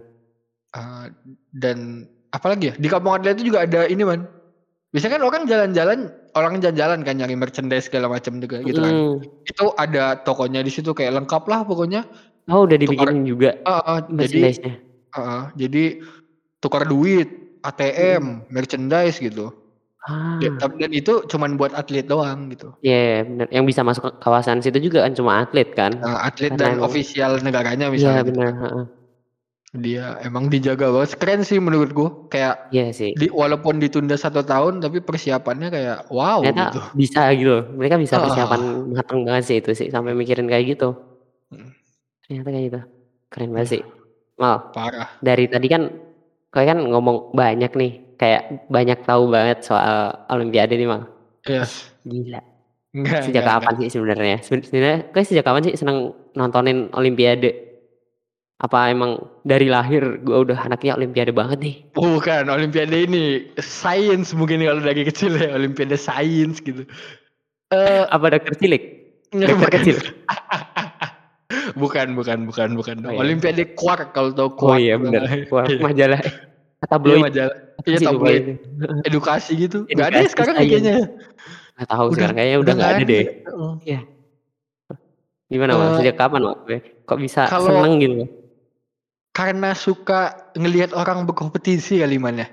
Eee, 0.75 1.05
dan 1.51 1.79
apalagi 2.31 2.71
ya, 2.71 2.75
di 2.79 2.89
kampung 2.91 3.15
atlet 3.19 3.35
itu 3.39 3.51
juga 3.51 3.67
ada 3.67 3.87
ini, 3.91 4.03
Man. 4.07 4.23
Biasanya 4.93 5.23
kan 5.23 5.25
orang 5.29 5.43
jalan-jalan 5.47 5.99
orang 6.35 6.59
jalan-jalan 6.59 7.01
kan 7.07 7.15
nyari 7.15 7.35
merchandise 7.39 7.87
segala 7.87 8.11
macam 8.11 8.43
juga 8.43 8.59
gitu 8.67 8.83
kan. 8.83 8.99
Mhm. 8.99 9.41
Itu 9.47 9.71
ada 9.79 10.19
tokonya 10.27 10.67
di 10.67 10.71
situ 10.75 10.91
kayak 10.91 11.15
lengkap 11.23 11.47
lah 11.47 11.63
pokoknya. 11.63 12.03
Oh, 12.49 12.65
udah 12.65 12.79
Tukar 12.87 13.11
dibikinin 13.11 13.27
juga 13.29 13.53
heeh, 13.69 13.99
jadi 14.23 14.43
merchandise-nya? 14.49 14.81
heeh, 15.17 15.43
jadi 15.59 15.85
tukar 16.63 16.85
duit. 16.89 17.29
ATM, 17.67 18.49
merchandise 18.55 19.19
gitu. 19.21 19.51
Ah. 20.09 20.81
Dan 20.81 20.91
itu 20.97 21.25
cuman 21.31 21.57
buat 21.61 21.73
atlet 21.77 22.07
doang 22.09 22.49
gitu. 22.55 22.73
Iya 22.85 22.97
iya, 23.05 23.17
bener, 23.29 23.47
yang 23.57 23.65
bisa 23.69 23.83
masuk 23.89 24.03
ke 24.09 24.11
kawasan 24.25 24.59
situ 24.65 24.79
juga 24.87 24.99
kan 25.05 25.13
cuma 25.19 25.33
atlet 25.45 25.69
kan? 25.77 25.93
Eee, 25.99 26.17
atlet 26.29 26.55
Karena 26.55 26.69
dan 26.69 26.75
ofisial 26.87 27.33
negaranya 27.45 27.87
Iya, 27.97 28.11
misalnya 28.11 28.23
gitu 28.29 28.39
bener, 28.39 28.47
kan. 28.47 28.55
heeh. 28.63 28.85
Dia 29.75 30.19
emang 30.27 30.51
dijaga 30.51 30.91
banget, 30.91 31.15
keren 31.15 31.47
sih 31.47 31.63
menurutku. 31.63 32.27
Kayak 32.27 32.75
Iya 32.75 32.91
sih. 32.91 33.15
di 33.15 33.31
walaupun 33.31 33.79
ditunda 33.79 34.19
1 34.19 34.43
tahun 34.43 34.83
tapi 34.83 34.99
persiapannya 34.99 35.71
kayak 35.71 35.97
wow 36.11 36.43
Ternyata 36.43 36.75
gitu. 36.75 36.81
bisa 36.99 37.21
gitu 37.39 37.55
mereka 37.79 37.95
bisa 38.03 38.19
persiapan 38.19 38.61
Heeh. 38.67 38.95
mateng 38.99 39.21
banget 39.23 39.45
sih 39.47 39.57
itu 39.63 39.71
sih, 39.79 39.87
sampai 39.95 40.11
mikirin 40.19 40.51
kayak 40.51 40.75
gitu. 40.75 40.99
Mhm. 41.55 41.71
Ternyata 42.27 42.49
kayak 42.51 42.65
gitu, 42.71 42.81
keren 43.31 43.51
banget 43.55 43.69
sih. 43.79 43.83
Mal, 44.43 44.57
Parah. 44.75 45.09
dari 45.23 45.45
tadi 45.47 45.69
kan 45.71 45.83
Kakak 46.51 46.67
kan 46.75 46.79
ngomong 46.91 47.31
banyak 47.35 47.73
nih, 47.79 47.93
kayak 48.19 48.67
banyak 48.75 48.99
tahu 49.07 49.31
banget 49.31 49.63
soal 49.63 50.27
olimpiade 50.35 50.75
nih, 50.75 50.89
Mal. 50.91 51.07
Iya. 51.47 51.65
Gila. 52.07 52.41
Enggak 52.97 53.21
Sejak 53.27 53.45
enggak 53.47 53.47
kapan 53.47 53.75
enggak. 53.75 53.81
sih 53.83 53.89
sebenarnya? 53.95 54.37
Seben 54.43 54.61
sebenarnya 54.67 54.99
Kakak 55.15 55.27
sejak 55.31 55.45
kapan 55.47 55.63
sih 55.71 55.75
seneng 55.79 55.99
nontonin 56.35 56.91
olimpiade? 56.97 57.70
Apa 58.61 58.93
emang 58.93 59.17
dari 59.41 59.73
lahir 59.73 60.21
gua 60.21 60.45
udah 60.45 60.59
anaknya 60.69 60.93
olimpiade 60.93 61.33
banget 61.33 61.59
nih? 61.65 61.77
Bukan, 61.97 62.53
olimpiade 62.53 62.93
ini 63.09 63.49
sains 63.57 64.37
mungkin 64.37 64.61
kalau 64.61 64.85
dari 64.85 65.01
kecil 65.01 65.33
ya, 65.41 65.57
olimpiade 65.57 65.97
sains 65.97 66.61
gitu. 66.61 66.85
Eee 67.73 68.05
Apa 68.13 68.37
dokter 68.37 68.53
cilik? 68.61 68.83
Enggak, 69.33 69.49
Dokter 69.57 69.71
kecil? 69.81 69.97
Bukan 71.83 72.15
bukan 72.15 72.47
bukan 72.47 72.69
bukan 72.79 72.97
Oh, 73.07 73.11
iya. 73.11 73.21
Olimpiade 73.27 73.63
Quark 73.75 74.13
kalau 74.15 74.31
tahu 74.35 74.49
Oh, 74.55 74.55
Quark 74.71 74.79
iya 74.83 74.95
namanya. 75.01 75.47
Quark, 75.51 75.67
Iya. 75.71 75.81
majalah 75.83 76.21
eh, 76.23 76.35
Iya 76.35 76.87
tabloid. 76.91 77.23
majalah 77.27 77.57
iya 77.91 77.99
tabloid. 78.03 78.43
Heeh. 78.47 78.99
Edukasi 79.09 79.53
gitu. 79.59 79.79
Nggak 79.91 80.09
ada 80.15 80.19
ya 80.21 80.29
sekarang 80.31 80.55
ya 80.59 80.63
kayaknya 80.67 80.93
ya? 81.01 81.07
Nggak 81.79 81.89
tahu 81.91 82.05
Udah 82.07 82.15
sekarang, 82.19 82.35
kayaknya 82.39 82.59
udah 82.61 82.73
nggak 82.77 82.91
ada 82.91 82.99
ada 83.03 83.07
deh. 83.11 83.19
ya? 83.23 83.33
Heeh. 83.49 83.73
Iya. 83.89 84.01
Gimana, 85.51 85.73
Mal? 85.75 85.87
Eee 85.91 85.97
Sejak 85.99 86.17
kapan, 86.21 86.41
Mal? 86.47 86.55
Kok 87.09 87.19
bisa 87.19 87.43
Kalau 87.51 87.67
seneng 87.71 87.93
gitu? 87.99 88.15
Karena 89.41 89.73
suka 89.73 90.53
ngelihat 90.53 90.93
orang 90.93 91.25
berkompetisi 91.25 92.05
kali, 92.05 92.21
Man, 92.21 92.45
ya. 92.45 92.49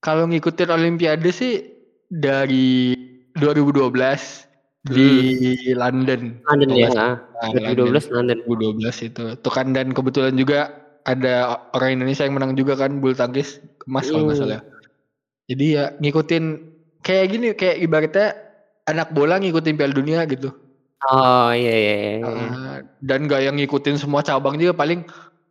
Kalau 0.00 0.24
ngikutin 0.24 0.72
olimpiade 0.72 1.28
sih 1.28 1.68
dari 2.08 2.96
2012 3.36 4.48
di 4.84 5.08
Hmm. 5.64 5.80
London 5.80 6.20
London 6.44 6.68
kalau 6.68 6.80
ya? 6.80 6.88
Heeh. 6.88 6.92
salah. 6.92 7.16
Heeh, 7.44 7.50
London 7.52 7.76
2012 7.76 8.04
London. 8.12 8.36
2012 8.48 8.96
itu. 9.04 9.24
Tuh 9.40 9.52
kan 9.52 9.66
dan 9.76 9.92
kebetulan 9.92 10.34
juga 10.36 10.72
ada 11.04 11.60
orang 11.76 12.00
Indonesia 12.00 12.24
yang 12.24 12.36
menang 12.36 12.56
juga 12.56 12.80
kan 12.80 13.00
bulu 13.00 13.12
tangkis 13.12 13.60
emas 13.84 14.08
kalau 14.08 14.32
nggak 14.32 14.40
salah. 14.40 14.60
Mhm. 14.64 14.72
Jadi 15.52 15.66
ya 15.76 15.84
ngikutin 16.00 16.44
kayak 17.04 17.26
gini, 17.28 17.46
kayak 17.52 17.76
ibaratnya 17.84 18.26
anak 18.88 19.12
bola 19.12 19.36
ngikutin 19.36 19.76
Piala 19.76 19.92
Dunia 19.92 20.24
gitu. 20.24 20.48
Oh, 21.04 21.52
iya 21.52 21.74
iya 21.76 21.94
iya. 22.00 22.12
Heeh, 22.24 22.76
dan 23.04 23.28
nggak 23.28 23.40
yang 23.44 23.56
ngikutin 23.60 24.00
semua 24.00 24.24
cabang 24.24 24.56
juga 24.56 24.72
paling 24.72 25.04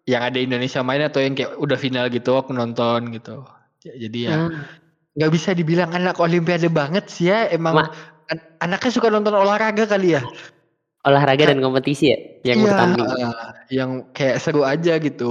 yang 0.07 0.21
ada 0.27 0.35
Indonesia 0.39 0.81
main 0.83 0.99
atau 1.07 1.19
yang 1.23 1.33
kayak 1.37 1.55
udah 1.55 1.77
final 1.79 2.05
gitu 2.11 2.35
aku 2.35 2.51
nonton 2.51 3.11
gitu. 3.15 3.47
Ja 3.83 3.93
jadi 4.03 4.19
ya 4.31 4.35
Ah. 4.35 4.73
nggak 5.17 5.31
bisa 5.35 5.51
dibilang 5.57 5.91
anak 5.97 6.17
olimpiade 6.23 6.67
banget 6.71 7.05
sih 7.11 7.27
ya, 7.33 7.49
emang 7.51 7.77
Ma 7.77 7.83
an 8.31 8.37
anaknya 8.63 8.91
suka 8.95 9.09
nonton 9.13 9.35
olahraga 9.35 9.85
kali 9.89 10.15
ya. 10.17 10.23
Olahraga 11.07 11.43
dan 11.51 11.59
kompetisi 11.59 12.15
ya? 12.15 12.17
Yang 12.47 12.59
Iya, 12.59 12.71
bertanding? 12.71 13.07
heeh, 13.09 13.31
yang 13.77 13.91
kayak 14.15 14.37
seru 14.43 14.61
aja 14.67 14.91
gitu. 15.05 15.25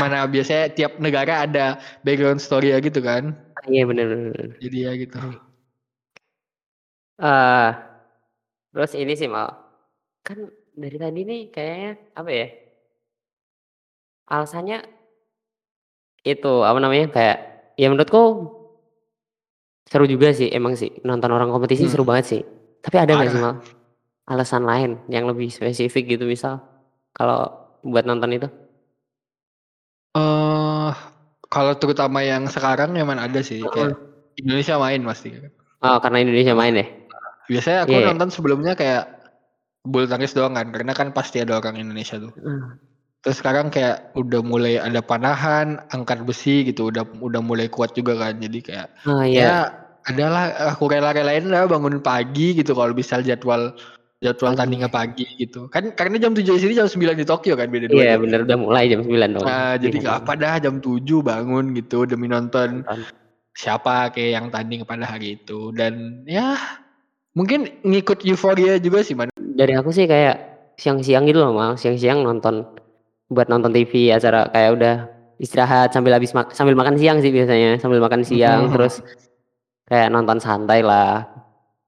Mana 0.00 0.24
biasanya 0.34 0.64
tiap 0.76 0.92
negara 1.04 1.44
ada 1.44 1.76
background 2.06 2.40
story-nya 2.40 2.78
gitu 2.86 3.00
kan. 3.04 3.24
Iya, 3.68 3.82
bener 3.88 4.06
bener. 4.10 4.62
Jadi 4.62 4.76
ya 4.86 4.92
gitu. 5.02 5.18
Eee, 7.20 7.68
terus 8.72 8.92
ini 8.96 9.12
sih, 9.20 9.28
Mal, 9.30 9.48
kan 10.26 10.38
dari 10.82 10.96
tadi 11.02 11.20
nih 11.30 11.40
kayaknya 11.54 11.90
apa 12.20 12.30
ya 12.32 12.46
alasannya 14.32 14.78
itu, 16.24 16.52
apa 16.62 16.78
namanya, 16.78 17.10
kayak 17.10 17.36
ya 17.74 17.90
menurutku 17.90 18.22
seru 19.90 20.06
juga 20.06 20.30
sih, 20.30 20.48
emang 20.54 20.78
sih, 20.78 21.02
nonton 21.02 21.30
orang 21.34 21.50
kompetisi 21.50 21.90
seru 21.90 22.06
Hmm. 22.06 22.14
banget 22.14 22.26
sih. 22.38 22.42
Tapi 22.82 22.96
ada 23.02 23.12
nggak 23.18 23.30
sih. 23.34 23.40
Mal, 23.42 23.54
alasan 24.30 24.64
lain 24.66 24.90
yang 25.10 25.26
lebih 25.26 25.50
spesifik 25.50 26.16
gitu 26.18 26.24
misal, 26.30 26.62
kalau 27.16 27.50
buat 27.82 28.06
nonton 28.06 28.30
itu? 28.38 28.48
Eee, 30.14 30.90
kalau 31.48 31.72
terutama 31.80 32.20
yang 32.20 32.44
sekarang 32.44 32.92
emang 33.00 33.16
ada 33.16 33.40
sih, 33.40 33.64
Heeh. 33.64 33.72
kayak 33.72 33.96
Indonesia 34.36 34.76
main 34.76 35.00
pasti. 35.08 35.28
Oh, 35.80 35.96
karena 36.04 36.18
Indonesia 36.20 36.52
main 36.54 36.74
ya? 36.76 36.86
Biasanya 37.50 37.78
aku 37.88 37.96
Iya 37.96 38.00
iya. 38.04 38.08
nonton 38.12 38.28
sebelumnya 38.30 38.72
kayak 38.78 39.02
bulu 39.88 40.06
tangkis 40.06 40.36
doang 40.36 40.54
kan, 40.54 40.68
karena 40.70 40.92
kan 40.94 41.08
pasti 41.16 41.40
ada 41.40 41.58
orang 41.58 41.80
Indonesia 41.80 42.20
tuh. 42.20 42.32
Heeh. 42.36 42.91
Terus 43.22 43.38
sekarang 43.38 43.70
kayak 43.70 44.10
udah 44.12 44.42
mulai 44.42 44.76
ada 44.76 44.98
panahan, 44.98 45.78
angkat 45.88 46.26
besi 46.26 46.66
gitu, 46.66 46.90
udah 46.90 47.06
udah 47.22 47.38
mulai 47.38 47.70
kuat 47.70 47.94
juga 47.94 48.18
kan. 48.18 48.34
Jadi 48.36 48.58
kayak 48.60 48.86
Oh, 49.06 49.22
ya 49.22 49.30
iya. 49.30 49.54
adalah 50.04 50.44
aku 50.74 50.90
rela-relain 50.90 51.46
lah 51.46 51.64
bangun 51.64 52.02
pagi 52.02 52.50
gitu 52.52 52.74
kalau 52.74 52.90
misal 52.90 53.22
jadwal 53.22 53.78
jadwal 54.18 54.58
tandingnya 54.58 54.90
ya? 54.90 54.94
pagi 54.94 55.26
gitu. 55.38 55.70
Kan 55.70 55.94
karena 55.94 56.18
jam 56.18 56.34
7 56.34 56.42
di 56.42 56.58
sini 56.58 56.74
jam 56.74 56.90
9 56.90 57.14
di 57.14 57.22
Tokyo 57.22 57.54
kan 57.54 57.70
beda 57.70 57.86
2 57.86 57.94
Iya, 57.94 58.18
jam. 58.18 58.26
bener, 58.26 58.38
udah 58.42 58.58
mulai 58.58 58.90
jam 58.90 59.00
9 59.02 59.30
dong. 59.32 59.46
Nah, 59.46 59.78
jadi 59.78 59.94
Iya, 59.94 60.02
nggak 60.02 60.16
bener. 60.18 60.26
apa 60.26 60.32
dah 60.34 60.54
jam 60.58 60.74
7 60.78 61.18
bangun 61.22 61.64
gitu 61.74 61.98
demi 62.04 62.26
nonton 62.26 62.82
Nonton. 62.82 63.06
siapa 63.54 64.10
kayak 64.10 64.30
yang 64.34 64.46
tanding 64.50 64.82
pada 64.82 65.06
hari 65.06 65.38
itu 65.38 65.70
dan 65.70 66.26
ya 66.26 66.58
mungkin 67.32 67.70
ngikut 67.82 68.26
euforia 68.26 68.82
juga 68.82 69.06
sih, 69.06 69.14
Man. 69.14 69.30
Dari 69.38 69.78
aku 69.78 69.94
sih 69.94 70.10
kayak 70.10 70.36
siang-siang 70.74 71.22
gitu 71.24 71.38
loh, 71.38 71.54
Mal, 71.54 71.78
siang-siang 71.78 72.26
nonton 72.26 72.66
buat 73.32 73.48
nonton 73.48 73.72
TV 73.72 74.12
acara 74.12 74.46
kayak 74.52 74.70
udah 74.76 74.94
istirahat 75.40 75.90
sambil 75.90 76.14
habis 76.14 76.30
mak 76.32 76.52
sambil 76.52 76.76
makan 76.76 76.94
siang 76.94 77.18
sih 77.18 77.32
biasanya, 77.32 77.80
sambil 77.80 77.98
makan 77.98 78.22
siang 78.22 78.68
Mhm. 78.68 78.72
terus 78.76 79.00
kayak 79.88 80.12
nonton 80.12 80.38
santai 80.38 80.84
lah. 80.84 81.26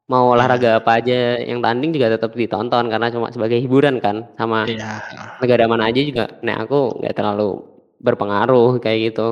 Mau 0.05 0.37
olahraga 0.37 0.85
apa 0.85 1.01
aja 1.01 1.41
yang 1.41 1.65
tanding 1.65 1.89
juga 1.97 2.13
tetap 2.13 2.37
ditonton 2.37 2.93
karena 2.93 3.09
cuma 3.09 3.33
sebagai 3.33 3.57
hiburan 3.57 4.05
kan, 4.05 4.29
sama 4.37 4.69
heeh. 4.69 5.01
negara 5.41 5.65
mana 5.65 5.89
aja 5.89 6.01
juga 6.05 6.29
nek 6.45 6.69
aku 6.69 7.01
nggak 7.01 7.15
terlalu 7.17 7.57
berpengaruh 8.05 8.77
kayak 8.85 9.13
gitu. 9.13 9.29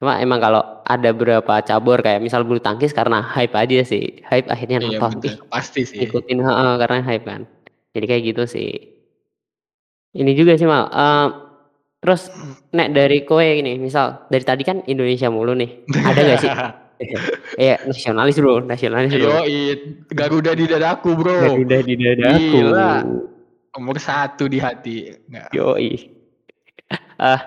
Cuma 0.00 0.16
emang 0.18 0.40
kalau 0.40 0.64
ada 0.82 1.12
beberapa 1.12 1.60
cabur 1.60 2.00
kayak 2.00 2.24
misal 2.24 2.42
bulu 2.42 2.58
tangkis 2.58 2.90
karena 2.90 3.20
hype 3.22 3.52
aja 3.52 3.84
sih, 3.84 4.24
hype 4.26 4.48
akhirnya 4.48 4.80
Iya 4.80 4.96
nonton, 4.98 5.20
bener, 5.20 5.36
pasti 5.46 5.84
sih. 5.84 5.98
ngikutin 6.00 6.40
heeh, 6.40 6.72
karena 6.80 6.98
hype 7.04 7.24
kan. 7.28 7.40
Jadi 7.92 8.04
kayak 8.08 8.22
gitu 8.32 8.42
sih. 8.48 8.91
Ini 10.12 10.32
juga 10.36 10.60
sih 10.60 10.68
Mal, 10.68 10.92
eee, 10.92 11.26
terus 12.04 12.28
nek 12.76 12.92
dari 12.92 13.24
kowe 13.24 13.40
gini, 13.40 13.80
misal 13.80 14.28
dari 14.28 14.44
tadi 14.44 14.60
kan 14.60 14.84
Indonesia 14.84 15.32
mulu 15.32 15.56
nih, 15.56 15.88
ada 15.88 16.20
nggak 16.20 16.40
sih 16.40 16.52
iya 17.58 17.82
nasionalis 17.82 18.38
Bro, 18.38 18.62
nasionalis 18.62 19.10
Bro. 19.10 19.42
Yoi, 19.42 19.74
Garuda 20.12 20.54
di 20.54 20.70
dadaku 20.70 21.18
Bro. 21.18 21.34
Garuda 21.34 21.78
di 21.82 21.94
dadaku. 21.98 22.58
Gila, 22.62 23.02
nomor 23.74 23.96
1 23.98 24.46
di 24.46 24.58
hati, 24.62 25.10
nggak. 25.26 25.50
Yoi. 25.50 25.90
Eh, 27.18 27.40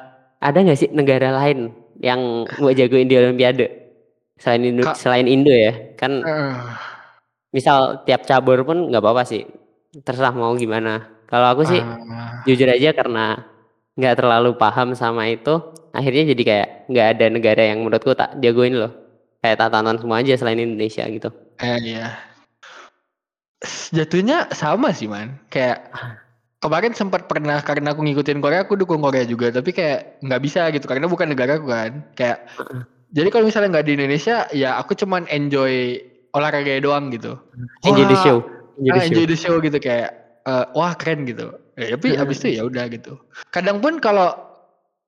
ada 0.44 0.58
nggak 0.58 0.80
sih 0.82 0.90
negara 0.92 1.32
lain 1.32 1.72
yang 2.04 2.50
mbok 2.50 2.76
jagoin 2.76 3.08
di 3.08 3.16
olimpiade? 3.16 3.68
Selain 4.36 4.68
Indo 4.68 4.84
Ka 4.84 4.92
selain 5.00 5.32
Indo 5.32 5.54
ya, 5.56 5.96
kan 5.96 6.20
Heeh. 6.20 6.56
misal 7.56 8.04
tiap 8.04 8.28
cabur 8.28 8.68
pun 8.68 8.92
nggak 8.92 9.00
apa-apa 9.00 9.24
sih, 9.24 9.48
terserah 10.04 10.36
mau 10.36 10.52
gimana. 10.60 11.15
Kalau 11.25 11.48
aku 11.51 11.63
sih 11.65 11.82
Ah. 11.82 12.41
jujur 12.46 12.70
aja 12.70 12.94
karena 12.94 13.41
nggak 13.96 14.15
terlalu 14.20 14.53
paham 14.55 14.94
sama 14.94 15.25
itu, 15.27 15.58
akhirnya 15.89 16.36
jadi 16.36 16.44
kayak 16.44 16.70
nggak 16.91 17.08
ada 17.17 17.25
negara 17.32 17.62
yang 17.65 17.82
menurutku 17.82 18.13
tak 18.13 18.38
jagoin 18.39 18.75
loh. 18.75 18.91
Kayak 19.39 19.58
tak 19.62 19.70
tonton 19.72 19.98
semua 20.01 20.20
aja 20.20 20.34
selain 20.36 20.58
Indonesia 20.58 21.05
gitu. 21.05 21.29
Eh, 21.62 21.77
iya. 21.82 22.17
Jatuhnya 23.89 24.51
sama 24.51 24.91
sih 24.91 25.08
Man, 25.08 25.39
kayak 25.50 25.89
Ah. 25.89 26.20
kemarin 26.60 26.94
sempat 26.94 27.25
pernah 27.25 27.62
karena 27.62 27.94
aku 27.94 28.03
ngikutin 28.03 28.41
Korea, 28.41 28.65
aku 28.65 28.77
dukung 28.77 29.01
Korea 29.01 29.25
juga, 29.25 29.50
tapi 29.50 29.72
kayak 29.72 30.22
nggak 30.22 30.41
bisa 30.44 30.70
gitu 30.70 30.86
karena 30.86 31.08
bukan 31.08 31.32
negaraku 31.32 31.65
kan. 31.70 32.03
Kayak 32.13 32.46
Heeh. 32.58 32.82
jadi 33.15 33.27
kalau 33.32 33.46
misalnya 33.48 33.79
nggak 33.79 33.86
di 33.88 33.94
Indonesia, 33.98 34.46
ya 34.51 34.77
aku 34.77 34.94
cuman 34.94 35.25
enjoy 35.29 35.98
olahraganya 36.36 36.84
doang 36.84 37.10
gitu. 37.10 37.39
Enjoy 37.88 38.05
the 38.05 38.17
Wah, 38.20 38.22
show 38.22 38.38
enjoy 38.75 38.91
the 38.91 39.00
ah, 39.00 39.00
show. 39.00 39.08
enjoy 39.08 39.25
the 39.25 39.38
show 39.39 39.55
gitu 39.58 39.77
kayak, 39.79 40.10
eee, 40.46 40.66
wah 40.78 40.94
keren 40.96 41.25
gitu. 41.28 41.52
Ya 41.75 41.98
tapi 41.98 42.16
abis 42.16 42.40
itu 42.46 42.62
ya 42.62 42.64
udah 42.64 42.88
gitu. 42.88 43.20
Kadang 43.52 43.84
pun 43.84 44.00
kalau 44.00 44.32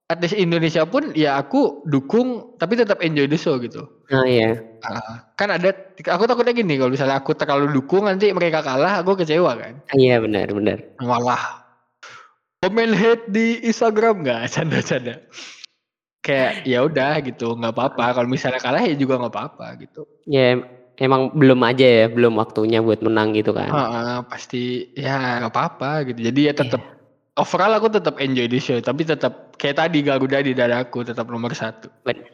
artis 0.07 0.35
Indonesia 0.35 0.83
pun 0.87 1.11
ya 1.15 1.39
aku 1.39 1.83
dukung, 1.87 2.55
tapi 2.59 2.75
tetap 2.79 2.99
enjoy 3.03 3.27
the 3.27 3.39
show 3.39 3.55
gitu. 3.59 3.83
Oh 4.11 4.25
iya. 4.27 4.55
Heeh, 4.77 5.15
kan 5.35 5.49
ada 5.51 5.73
aku 6.11 6.23
takutnya 6.29 6.53
gini, 6.53 6.77
kalau 6.77 6.93
misalnya 6.93 7.19
aku 7.19 7.33
terlalu 7.33 7.73
dukung 7.75 8.05
nanti 8.07 8.29
mereka 8.31 8.61
kalah, 8.61 9.01
aku 9.01 9.19
kecewa 9.19 9.57
kan. 9.57 9.73
Iya 9.97 10.21
benar 10.21 10.47
benar. 10.53 10.77
Malah 11.01 11.65
komen 12.61 12.93
hate 12.93 13.25
di 13.31 13.63
Instagram, 13.67 14.23
nggak, 14.23 14.41
canda-canda. 14.53 15.23
Kayak 16.21 16.67
ya 16.67 16.79
udah 16.83 17.13
gitu, 17.23 17.55
nggak 17.55 17.73
apa-apa, 17.73 18.05
kalau 18.21 18.27
misalnya 18.27 18.59
kalah 18.59 18.83
ya 18.83 18.95
juga 18.99 19.15
nggak 19.19 19.33
apa-apa 19.33 19.67
gitu. 19.79 20.03
Ya 20.27 20.59
emang 21.01 21.33
belum 21.33 21.59
aja 21.65 21.85
ya, 21.85 22.05
belum 22.09 22.37
waktunya 22.37 22.81
buat 22.81 23.01
menang 23.05 23.33
gitu 23.37 23.53
kan. 23.53 23.69
Heeh, 23.71 24.17
pasti 24.29 24.63
ya 24.97 25.41
nggak 25.45 25.51
apa-apa 25.53 26.05
gitu. 26.11 26.19
Jadi 26.31 26.39
ya 26.49 26.53
tetep 26.57 26.81
Iya. 26.81 27.41
overall 27.41 27.73
aku 27.77 27.87
tetap 27.93 28.15
enjoy 28.17 28.49
the 28.49 28.59
show, 28.61 28.77
tapi 28.81 29.05
tetap 29.05 29.53
kayak 29.61 29.77
tadi 29.81 30.01
Garuda 30.05 30.41
di 30.41 30.53
dadaku 30.57 31.05
tetap 31.05 31.29
nomor 31.29 31.53
1. 31.53 31.89
Bener. 32.05 32.25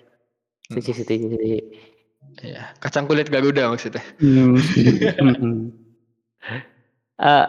Mhm. 0.71 0.79
Setuju 0.79 0.91
setuju 1.03 1.25
setuju. 1.35 1.57
Iya, 2.43 2.63
kacang 2.81 3.05
kulit 3.05 3.27
Garuda 3.29 3.67
maksudnya. 3.71 4.03
Mhm. 4.19 4.57
Eee, 7.21 7.45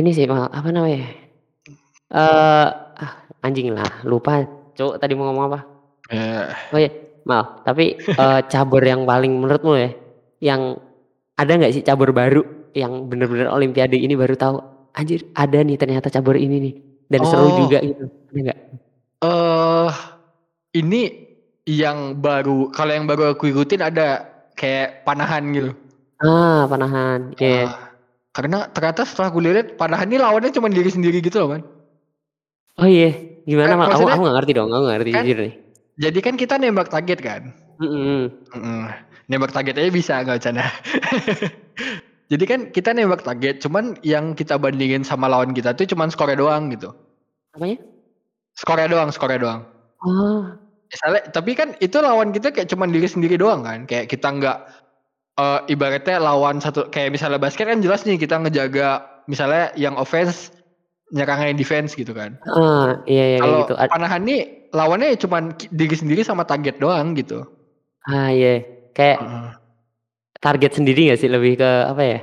ini 0.00 0.10
sih 0.16 0.24
Mal, 0.24 0.48
apa 0.48 0.68
namanya, 0.72 1.04
ah 2.14 2.68
anjing 3.44 3.70
lah 3.76 3.86
lupa 4.08 4.44
Cuk, 4.74 4.96
tadi 4.98 5.12
mau 5.14 5.28
ngomong 5.30 5.44
apa. 5.54 5.60
Eh. 6.10 6.48
Oh 6.74 6.80
iya, 6.80 6.90
Mal, 7.28 7.62
tapi, 7.62 7.94
eee, 7.94 8.40
cabur 8.50 8.82
yang 8.82 9.04
paling 9.06 9.30
menurutmu 9.38 9.72
ya, 9.78 9.90
yang 10.40 10.78
ada 11.34 11.52
nggak 11.54 11.74
sih 11.74 11.82
cabur 11.82 12.14
baru 12.14 12.42
yang 12.74 13.06
bener-bener 13.10 13.46
olimpiade 13.50 13.94
ini 13.98 14.14
baru 14.18 14.34
tahu, 14.34 14.56
"Anjir 14.94 15.22
ada 15.34 15.62
nih 15.62 15.78
ternyata 15.78 16.10
cabur 16.10 16.34
ini 16.38 16.56
nih, 16.58 16.74
dan 17.10 17.20
seru 17.26 17.50
Oh. 17.50 17.54
juga," 17.54 17.78
gitu, 17.82 18.04
ada 18.06 18.40
nggak? 18.50 18.58
Eh, 19.24 19.90
ini 20.78 21.02
yang 21.64 22.20
baru 22.20 22.68
kalau 22.74 22.92
yang 22.92 23.06
baru 23.08 23.32
aku 23.32 23.48
ikutin 23.50 23.80
ada 23.80 24.26
kayak 24.54 25.02
panahan 25.06 25.42
gitu. 25.54 25.70
Ah, 26.20 26.68
panahan, 26.68 27.34
iya 27.40 27.48
iya. 27.48 27.64
Eee, 27.64 27.68
karena 28.34 28.58
ternyata 28.70 29.02
setelah 29.08 29.30
aku 29.32 29.40
lihat 29.42 29.78
panahan 29.80 30.06
ini 30.10 30.18
lawannya 30.20 30.50
cuman 30.52 30.70
diri 30.74 30.90
sendiri 30.90 31.18
gitu 31.24 31.40
loh, 31.42 31.56
Man. 31.56 31.62
Oh 32.78 32.86
iya, 32.90 33.14
gimana 33.46 33.74
Kan 33.74 33.78
Mal? 33.78 33.86
Aku 33.94 34.02
aku 34.10 34.20
nggak 34.26 34.36
ngerti 34.42 34.52
dong, 34.58 34.68
aku 34.74 34.82
nggak 34.82 34.96
ngerti 34.98 35.10
kan 35.14 35.22
jujur 35.24 35.38
nih. 35.46 35.54
jadi 35.94 36.18
kan 36.26 36.34
kita 36.34 36.54
nembak 36.58 36.90
target 36.90 37.18
kan. 37.22 37.42
Mhm. 37.80 38.30
Mhm, 38.54 38.84
nembak 39.30 39.50
target 39.54 39.74
aja 39.80 39.90
bisa, 39.90 40.14
nggak 40.22 40.38
bercanda. 40.38 40.64
Jadi 42.32 42.44
kan 42.48 42.60
kita 42.72 42.94
nembak 42.96 43.26
target, 43.26 43.60
cuman 43.60 43.98
yang 44.06 44.32
kita 44.32 44.56
bandingin 44.56 45.02
sama 45.04 45.28
lawan 45.28 45.52
kita 45.52 45.74
tuh 45.76 45.84
cuman 45.90 46.08
skornya 46.08 46.38
doang 46.40 46.72
gitu. 46.72 46.94
Apanya? 47.52 47.78
Skornya 48.56 48.88
doang 48.88 49.10
skornya 49.10 49.38
doang. 49.42 49.60
Oh. 50.04 50.46
Misalnya 50.88 51.22
tapi 51.34 51.52
kan 51.58 51.74
itu 51.82 51.98
lawan 51.98 52.30
kita 52.30 52.54
kayak 52.54 52.70
cuman 52.70 52.94
diri 52.94 53.08
sendiri 53.10 53.34
doang 53.34 53.66
kan, 53.66 53.84
kayak 53.90 54.06
kita 54.08 54.30
nggak, 54.30 54.58
eee, 55.40 55.58
ibaratnya 55.74 56.16
lawan 56.22 56.62
satu 56.62 56.86
kayak 56.88 57.10
misalnya 57.12 57.42
basket 57.42 57.66
kan 57.66 57.82
jelas 57.82 58.06
nih 58.06 58.16
kita 58.20 58.38
ngejaga 58.38 59.02
misalnya 59.26 59.74
yang 59.74 59.98
offense 59.98 60.54
nyerang 61.10 61.42
yang 61.52 61.58
defense 61.58 61.92
gitu 61.98 62.14
kan. 62.14 62.38
Heeh, 62.46 62.86
iya 63.10 63.24
iya 63.36 63.38
Kalau 63.42 63.58
gitu. 63.66 63.74
Panahan 63.90 64.22
nih 64.24 64.40
lawannya 64.72 65.08
ya 65.14 65.18
cuman 65.26 65.42
diri 65.74 65.96
sendiri 65.98 66.22
sama 66.22 66.46
target 66.46 66.78
doang 66.78 67.12
gitu. 67.18 67.42
Ah, 68.04 68.28
iya, 68.36 68.60
kayak 68.92 69.16
Heeh. 69.24 69.48
target 70.44 70.72
sendiri 70.76 71.00
nggak 71.08 71.20
sih? 71.22 71.30
Lebih 71.32 71.52
ke 71.60 71.68
apa 71.92 72.02
ya, 72.04 72.18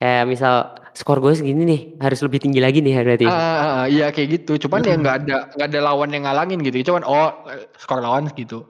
kayak 0.00 0.24
misal 0.32 0.54
skor 0.98 1.18
gue 1.24 1.34
segini 1.38 1.62
nih, 1.68 1.80
harus 2.04 2.20
lebih 2.26 2.40
tinggi 2.44 2.60
lagi 2.64 2.78
nih 2.84 2.94
berarti? 3.06 3.28
Heeh 3.28 3.56
heeh, 3.66 3.84
iya 3.94 4.04
kayak 4.14 4.28
gitu, 4.38 4.52
cuman 4.68 4.80
ya 4.86 4.94
Heeh. 4.94 5.00
nggak 5.02 5.14
ada 5.26 5.34
nggak 5.54 5.68
ada 5.74 5.80
lawan 5.86 6.10
yang 6.14 6.22
ngalangin 6.28 6.58
gitu, 6.62 6.76
cuman 6.92 7.02
oh, 7.08 7.28
eee, 7.50 7.66
skor 7.80 7.98
lawan 8.04 8.30
segitu. 8.30 8.62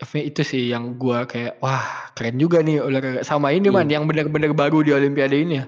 Tapi 0.00 0.18
itu 0.30 0.42
sih 0.44 0.62
yang 0.74 0.96
gua 1.00 1.24
kayak, 1.30 1.58
wah 1.64 2.10
keren 2.16 2.36
juga 2.42 2.58
nih 2.66 2.82
olahraga 2.84 3.22
sama 3.26 3.50
ini 3.56 3.68
Man, 3.72 3.88
Iya. 3.88 4.00
yang 4.00 4.04
bener-bener 4.10 4.52
baru 4.56 4.78
di 4.86 4.92
olimpiade 4.96 5.36
ini 5.44 5.54
ya. 5.62 5.66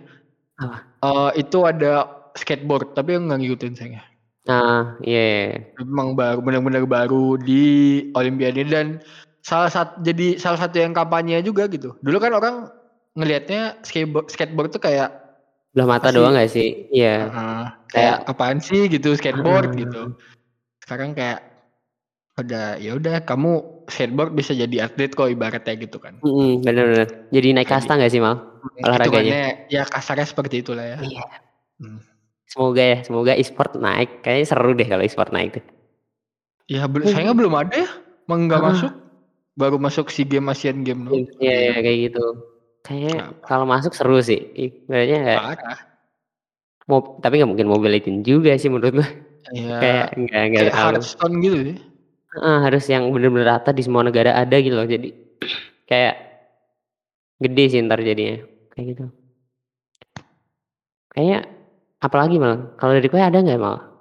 Apa? 0.61 0.79
Eee, 1.05 1.31
itu 1.45 1.59
ada 1.67 2.07
skateboard, 2.39 2.95
tapi 2.97 3.17
aku 3.17 3.23
nggak 3.29 3.41
ngikutin 3.43 3.73
sayangnya. 3.79 4.05
Nah, 4.49 4.99
iya 5.07 5.21
iya 5.23 5.37
iya. 5.55 5.73
Emang 5.81 6.13
baru 6.13 6.45
bener-bener 6.45 6.85
baru 6.85 7.41
di 7.41 7.63
olimpiade 8.13 8.61
dan 8.69 9.01
salah 9.43 9.69
sat 9.71 9.99
jadi 10.07 10.39
salah 10.39 10.59
satu 10.63 10.79
yang 10.79 10.95
kampanye 10.95 11.43
juga 11.43 11.67
gitu. 11.67 11.99
Dulu 12.01 12.17
kan 12.23 12.33
orang 12.33 12.55
ngelihatnya 13.19 13.83
skatebo 13.85 14.25
skateboard 14.31 14.71
tuh 14.73 14.83
kayak 14.83 15.11
Sebelah 15.73 15.87
apa 15.89 15.93
mata 15.99 16.09
doang 16.13 16.33
sih? 16.33 16.37
nggak 16.37 16.51
sih? 16.53 16.69
Iya. 16.93 17.15
Heeh, 17.29 17.63
kayak 17.93 18.17
Kayak 18.23 18.31
apaan 18.31 18.59
sih 18.61 18.81
gitu 18.89 19.09
skateboard 19.19 19.73
Heeh. 19.73 19.83
gitu. 19.85 20.01
Sekarang 20.85 21.11
kayak 21.17 21.41
udah 22.41 22.81
ya 22.81 22.97
udah 22.97 23.21
kamu 23.29 23.85
skateboard 23.93 24.33
bisa 24.33 24.57
jadi 24.57 24.89
atlet 24.89 25.13
kok 25.13 25.29
ibaratnya 25.29 25.75
gitu 25.77 26.01
kan. 26.01 26.17
Mhm, 26.25 26.65
bener 26.65 26.85
bener. 26.89 27.09
Jadi 27.35 27.49
naik 27.53 27.69
kasta 27.69 27.93
nggak 27.99 28.13
sih 28.13 28.21
Mal, 28.23 28.37
olahraganya? 28.85 29.67
ya 29.69 29.83
kasarnya 29.85 30.25
seperti 30.29 30.63
itulah 30.63 30.87
ya. 30.87 30.99
Iya. 31.03 31.25
Mmm. 31.83 32.01
Semoga 32.53 32.83
ya, 32.85 32.99
semoga 33.01 33.33
e-sport 33.33 33.81
naik, 33.81 34.21
kayaknya 34.21 34.45
seru 34.45 34.77
deh 34.77 34.85
kalau 34.85 35.01
e-sport 35.01 35.33
naik 35.33 35.57
tuh. 35.57 35.65
Ya 36.69 36.85
bel 36.85 37.09
sayangnya 37.09 37.33
belum 37.33 37.55
ada 37.57 37.73
ya, 37.75 37.89
nggak 38.29 38.61
Heeh. 38.61 38.69
masuk. 38.77 38.93
Baru 39.53 39.77
masuk 39.77 40.09
SEA 40.09 40.25
Games, 40.25 40.49
Asian 40.49 40.81
Games 40.81 41.05
doang. 41.05 41.29
Iya 41.39 41.53
Iya. 41.53 41.73
kayak 41.85 41.99
gitu. 42.09 42.25
Kayaknya 42.83 43.15
Kenapa? 43.15 43.45
kalau 43.47 43.67
masuk 43.69 43.93
seru 43.95 44.19
sih, 44.19 44.41
ibaratnya 44.59 45.19
kayak 45.23 45.41
Parah. 45.55 45.79
mob 46.91 47.05
tapi 47.23 47.39
nggak 47.39 47.51
mungkin 47.53 47.69
Mobile 47.71 47.95
Legends 47.95 48.27
juga 48.27 48.57
sih 48.59 48.67
menurut 48.73 48.97
gue. 48.97 49.09
Iya, 49.53 49.77
Kayak 49.83 50.05
nggak 50.19 50.43
nggak 50.51 50.63
kayak. 50.67 50.75
Hearthstone 50.75 51.35
gitu 51.39 51.59
sih. 51.69 51.77
Heeh, 52.33 52.57
harus 52.65 52.85
yang 52.89 53.13
bener-bener 53.13 53.45
rata 53.45 53.71
di 53.71 53.85
semua 53.85 54.01
negara 54.03 54.33
ada 54.33 54.57
gitu 54.57 54.73
loh, 54.73 54.89
jadi 54.89 55.13
kayak 55.91 56.17
gede 57.39 57.65
sih 57.69 57.79
entar 57.79 58.01
jadinya, 58.01 58.41
kayak 58.73 58.87
gitu. 58.97 59.05
Kayaknya 61.13 61.39
apalagi 62.01 62.41
Mal? 62.41 62.73
Kalau 62.81 62.97
dari 62.97 63.09
kowe 63.13 63.21
ada 63.21 63.37
nggak 63.37 63.61
Mal? 63.61 63.92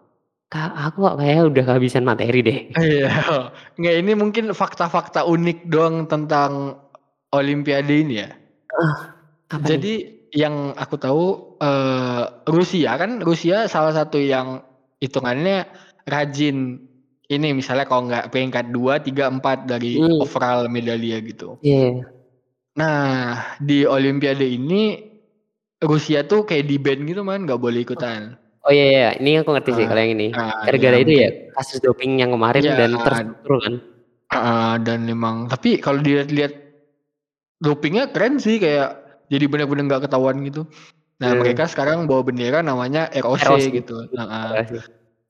Ka 0.52 0.68
aku 0.86 0.98
kok 1.08 1.16
kayaknya 1.20 1.44
udah 1.48 1.64
kehabisan 1.68 2.04
materi 2.04 2.40
deh. 2.44 2.60
Iya, 2.80 3.52
nggak 3.76 3.96
ini 4.00 4.12
mungkin 4.16 4.46
fakta-fakta 4.56 5.28
unik 5.28 5.68
doang 5.68 6.08
tentang 6.08 6.80
olimpiade 7.36 7.92
ini 8.00 8.24
ya. 8.24 8.30
Apa 9.52 9.68
nih? 9.76 9.84
Jadi 9.84 9.94
yang 10.32 10.72
aku 10.80 10.96
tahu, 10.96 11.24
eee, 11.60 12.24
Rusia 12.48 12.96
kan 12.96 13.20
Rusia 13.20 13.68
salah 13.68 13.92
satu 13.92 14.16
yang 14.20 14.64
hitungannya 15.04 15.68
rajin 16.08 16.80
ini 17.28 17.48
misalnya 17.56 17.84
kalau 17.88 18.08
nggak 18.08 18.32
peringkat 18.32 18.66
2, 18.72 19.00
3, 19.04 19.28
4 19.28 19.68
dari 19.68 20.00
Hmm. 20.00 20.24
overall 20.24 20.68
medalia 20.72 21.20
gitu. 21.20 21.60
Iya. 21.62 22.02
Nah, 22.80 23.58
di 23.62 23.86
Olimpiade 23.86 24.48
ini 24.48 24.98
Rusia 25.84 26.26
tuh 26.26 26.46
kayak 26.50 26.66
di-ban 26.72 27.00
gitu 27.06 27.22
man, 27.22 27.46
nggak 27.46 27.62
boleh 27.62 27.86
ikutan. 27.86 28.41
Oh 28.62 28.70
iya 28.70 28.86
iya, 28.94 29.08
ini 29.18 29.42
aku 29.42 29.50
ngerti 29.58 29.72
sih 29.74 29.86
Ah, 29.86 29.90
kalau 29.90 30.02
yang 30.06 30.14
ini. 30.14 30.28
ah, 30.38 30.62
Gara-gara 30.70 30.96
ya 30.98 31.02
itu 31.02 31.14
ya 31.18 31.30
kasus 31.58 31.82
doping 31.82 32.22
yang 32.22 32.30
kemarin 32.30 32.62
Iya. 32.62 32.76
dan 32.78 32.92
terstruktur 32.94 33.54
kan. 33.58 33.74
Heeh, 34.32 34.72
dan 34.86 35.00
memang 35.04 35.36
tapi 35.50 35.82
kalau 35.82 36.00
dilihat-lihat 36.00 36.54
dopingnya 37.58 38.10
keren 38.14 38.38
sih 38.38 38.58
kayak 38.58 39.02
jadi 39.28 39.46
benar-benar 39.50 39.84
nggak 39.90 40.04
ketahuan 40.10 40.46
gitu. 40.46 40.70
Nah, 41.22 41.34
Hmm. 41.34 41.42
mereka 41.42 41.66
sekarang 41.66 42.06
bawa 42.10 42.22
bendera 42.26 42.62
namanya 42.62 43.10
ROC, 43.14 43.42
ROC. 43.46 43.66
gitu. 43.74 43.96
Heeh. 44.14 44.50
ROC. 44.62 44.72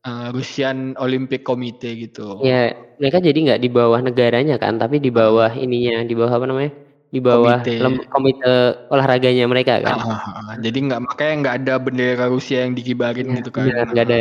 Eh, 0.02 0.28
Russian 0.34 0.98
Olympic 0.98 1.46
Committee 1.46 2.10
gitu. 2.10 2.42
Iya, 2.42 2.74
mereka 2.98 3.22
jadi 3.22 3.38
nggak 3.38 3.62
di 3.62 3.70
bawah 3.70 4.02
negaranya 4.02 4.58
kan, 4.58 4.82
tapi 4.82 4.98
di 4.98 5.14
bawah 5.14 5.54
ininya, 5.54 6.02
di 6.02 6.18
bawah 6.18 6.34
apa 6.36 6.46
namanya? 6.50 6.74
Di 7.12 7.20
bawah 7.20 7.60
Komite. 7.60 7.76
lem- 7.84 8.08
komite 8.08 8.54
olahraganya 8.88 9.44
mereka 9.44 9.84
kan. 9.84 10.00
Heeh, 10.00 10.20
heeh. 10.24 10.56
Jadi 10.64 10.78
nggak 10.88 11.02
makanya 11.04 11.34
nggak 11.44 11.56
ada 11.64 11.74
bendera 11.76 12.26
Rusia 12.32 12.64
yang 12.64 12.72
dikibarin 12.72 13.28
Iya, 13.28 13.36
gitu 13.44 13.50
kan. 13.52 13.68
nggak 13.68 14.06
ada 14.08 14.20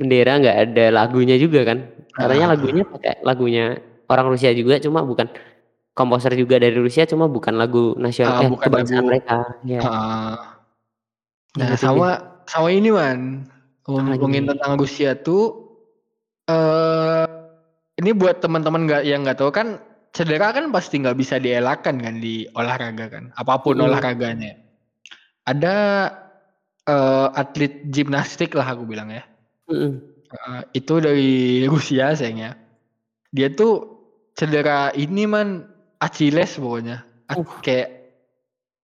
bendera, 0.00 0.32
nggak 0.40 0.56
ada 0.64 0.84
lagunya 0.96 1.36
juga 1.36 1.60
kan. 1.68 1.78
Katanya 2.16 2.48
Heeh. 2.48 2.52
lagunya 2.56 2.82
pakai 2.88 3.12
lagunya 3.20 3.64
orang 4.08 4.26
Rusia 4.32 4.50
juga, 4.56 4.80
cuma 4.80 5.04
bukan 5.04 5.28
komposer 5.92 6.32
juga 6.40 6.56
dari 6.56 6.72
Rusia, 6.72 7.04
cuma 7.04 7.28
bukan 7.28 7.52
lagu 7.52 7.92
nasional 8.00 8.40
Ah, 8.40 8.44
eh, 8.44 8.50
bukan 8.50 8.64
kebangsaan 8.64 8.96
lagu 8.96 9.08
mereka. 9.12 9.36
Iya, 9.68 9.80
Nah, 11.52 11.68
gitu 11.76 11.84
sama 11.84 12.08
sama 12.48 12.72
ini 12.72 12.88
man, 12.88 13.44
ngomongin 13.84 14.48
tentang 14.48 14.80
Rusia 14.80 15.12
tuh 15.20 15.68
eh 16.48 17.28
ini 18.00 18.10
buat 18.16 18.40
teman-teman 18.40 18.88
nggak 18.88 19.02
yang 19.04 19.20
nggak 19.20 19.36
tahu 19.36 19.52
kan 19.52 19.76
cedera 20.12 20.52
kan 20.52 20.68
pasti 20.68 21.00
nggak 21.00 21.16
bisa 21.16 21.40
dielakkan 21.40 21.96
kan 21.98 22.20
di 22.20 22.44
olahraga 22.52 23.08
kan, 23.08 23.32
apa 23.34 23.58
pun 23.64 23.80
Mm-mm. 23.80 23.88
olahraganya. 23.88 24.60
Ada 25.48 25.74
eh, 26.84 27.28
atlet 27.34 27.88
gimnastik 27.88 28.52
lah 28.52 28.68
aku 28.76 28.84
bilang 28.84 29.08
ya. 29.10 29.24
Mm-mm. 29.72 29.98
Eh, 30.32 30.60
itu 30.76 30.94
dari 31.00 31.32
Rusia 31.64 32.12
sayangnya. 32.12 32.56
Dia 33.32 33.48
tuh 33.52 34.00
cedera 34.36 34.92
ini 34.92 35.24
man 35.24 35.66
Achilles 35.98 36.56
pokoknya. 36.56 37.04
A- 37.28 37.40
Uh. 37.40 37.48
Kayak 37.64 37.88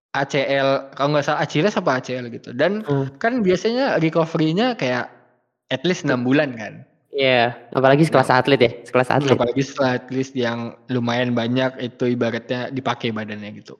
ACL 0.09 0.89
kalau 0.97 1.13
nggak 1.13 1.25
salah 1.25 1.45
Achilles 1.45 1.77
apa 1.77 2.01
ACL 2.01 2.33
gitu. 2.33 2.49
Dan 2.49 2.81
Hmm. 2.81 3.13
kan 3.21 3.45
biasanya 3.45 4.01
recovery-nya 4.01 4.73
kayak 4.73 5.05
at 5.69 5.85
least 5.85 6.01
enam 6.01 6.25
bulan 6.25 6.57
kan. 6.57 6.81
Iya, 7.19 7.51
apalagi 7.75 8.07
sekelas 8.07 8.31
Nah, 8.31 8.39
atlet 8.39 8.59
ya, 8.63 8.71
sekelas 8.87 9.11
atlet. 9.11 9.35
apalagi 9.35 9.59
setelah 9.59 9.99
at 9.99 10.07
least 10.07 10.31
yang 10.39 10.71
lumayan 10.87 11.35
banyak 11.35 11.75
itu 11.83 12.15
ibaratnya 12.15 12.71
dipakai 12.71 13.11
badannya 13.11 13.59
gitu. 13.59 13.75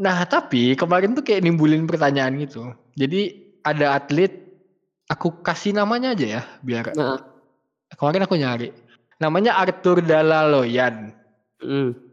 Nah 0.00 0.24
tapi 0.24 0.72
kemarin 0.72 1.12
tuh 1.12 1.20
kayak 1.20 1.44
nimbulin 1.44 1.84
pertanyaan 1.84 2.40
gitu. 2.40 2.72
Jadi 2.96 3.52
ada 3.60 4.00
atlet, 4.00 4.32
aku 5.12 5.44
kasih 5.44 5.76
namanya 5.76 6.16
aja 6.16 6.40
ya 6.40 6.42
biar 6.64 6.96
Nah, 6.96 7.20
kemarin 8.00 8.24
aku 8.24 8.40
nyari. 8.40 8.72
Namanya 9.20 9.60
Arthur 9.60 10.00
Dalaloyan. 10.00 11.12
mm. 11.60 12.08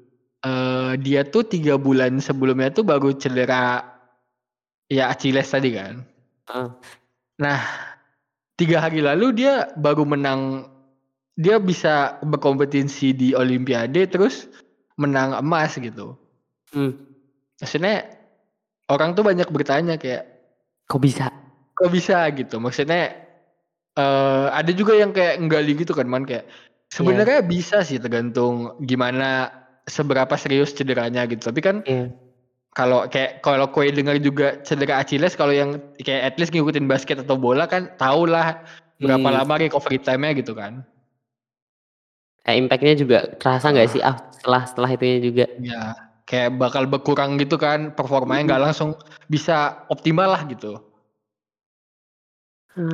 Eh, 0.45 0.93
dia 1.01 1.25
tuh 1.25 1.41
tiga 1.41 1.73
bulan 1.79 2.21
sebelumnya 2.21 2.69
tuh 2.69 2.85
baru 2.85 3.15
cedera 3.17 3.81
ya 4.91 5.09
Achilles 5.09 5.47
tadi 5.49 5.73
kan. 5.73 6.05
Ah. 6.45 6.69
Nah 7.41 7.57
tiga 8.55 8.79
hari 8.83 9.03
lalu 9.03 9.35
dia 9.35 9.69
baru 9.75 10.03
menang. 10.07 10.71
Dia 11.35 11.59
bisa 11.59 12.15
berkompetisi 12.23 13.11
di 13.11 13.35
Olimpiade 13.35 14.07
terus 14.07 14.47
menang 14.95 15.35
emas 15.35 15.75
gitu. 15.75 16.15
Hmm. 16.71 16.95
Maksudnya 17.59 18.07
orang 18.87 19.15
tuh 19.15 19.23
banyak 19.27 19.47
bertanya 19.51 19.99
kayak 19.99 20.23
Kok 20.87 21.01
bisa? 21.01 21.27
kok 21.75 21.91
bisa 21.91 22.23
gitu. 22.31 22.55
Maksudnya 22.63 23.11
eh 23.95 24.47
ada 24.51 24.71
juga 24.71 24.95
yang 24.95 25.11
kayak 25.11 25.43
nggali 25.43 25.75
gitu 25.75 25.91
kan 25.91 26.07
man 26.07 26.23
kayak 26.23 26.47
sebenarnya 26.87 27.43
bisa 27.43 27.83
sih 27.83 27.99
tergantung 27.99 28.75
gimana 28.83 29.51
seberapa 29.83 30.31
serius 30.39 30.71
cederanya 30.71 31.27
gitu. 31.27 31.51
Tapi 31.51 31.59
kan 31.59 31.83
Iya. 31.83 32.15
Kalau 32.75 33.07
kayak 33.07 33.39
kalau 33.39 33.71
kue 33.71 33.87
dengar 33.87 34.19
juga 34.19 34.59
cedera 34.67 34.99
Achilles 34.99 35.31
kalau 35.39 35.55
yang 35.55 35.79
kayak 35.95 36.21
at 36.27 36.35
least 36.35 36.51
ngikutin 36.51 36.91
basket 36.91 37.23
atau 37.23 37.39
bola 37.39 37.63
kan 37.65 37.87
tau 37.95 38.27
lah 38.27 38.59
berapa 38.99 39.23
Hmm. 39.23 39.37
lama 39.41 39.53
recovery 39.55 39.97
time-nya 40.03 40.35
gitu 40.35 40.51
kan. 40.51 40.83
Kayak 42.43 42.57
impact-nya 42.67 42.93
juga 42.99 43.19
terasa 43.39 43.71
nggak 43.71 43.89
sih? 43.89 44.01
Ah, 44.03 44.19
setelah 44.29 44.61
setelah 44.67 44.89
itunya 44.91 45.17
juga. 45.23 45.45
Ya, 45.57 45.95
kayak 46.27 46.59
bakal 46.59 46.83
berkurang 46.85 47.39
gitu 47.39 47.55
kan 47.55 47.95
performanya 47.95 48.53
nggak 48.53 48.59
Mm-mm. 48.59 48.67
langsung 48.69 48.89
bisa 49.31 49.87
optimal 49.87 50.35
lah 50.35 50.43
gitu. 50.45 50.77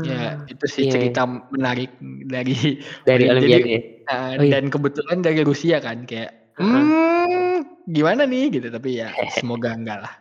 Ya, 0.06 0.38
Hmm, 0.38 0.46
itu 0.46 0.66
sih 0.70 0.86
iya, 0.86 0.90
iya. 0.90 0.94
cerita 0.94 1.22
menarik 1.26 1.90
dari 2.30 2.78
Dari 3.02 3.26
Olim- 3.26 3.50
Olimpiade. 3.50 3.66
jadi 3.66 3.72
ya? 3.74 3.82
eh, 3.82 4.34
Oh 4.38 4.44
iya. 4.46 4.52
dan 4.54 4.64
kebetulan 4.70 5.26
dari 5.26 5.42
Rusia 5.42 5.82
kan 5.82 6.06
kayak 6.06 6.54
hmm 6.62 6.86
gimana 7.90 8.26
nih 8.28 8.60
gitu 8.60 8.68
tapi 8.70 9.02
ya 9.02 9.10
semoga 9.40 9.74
enggak 9.74 10.00
lah. 10.06 10.14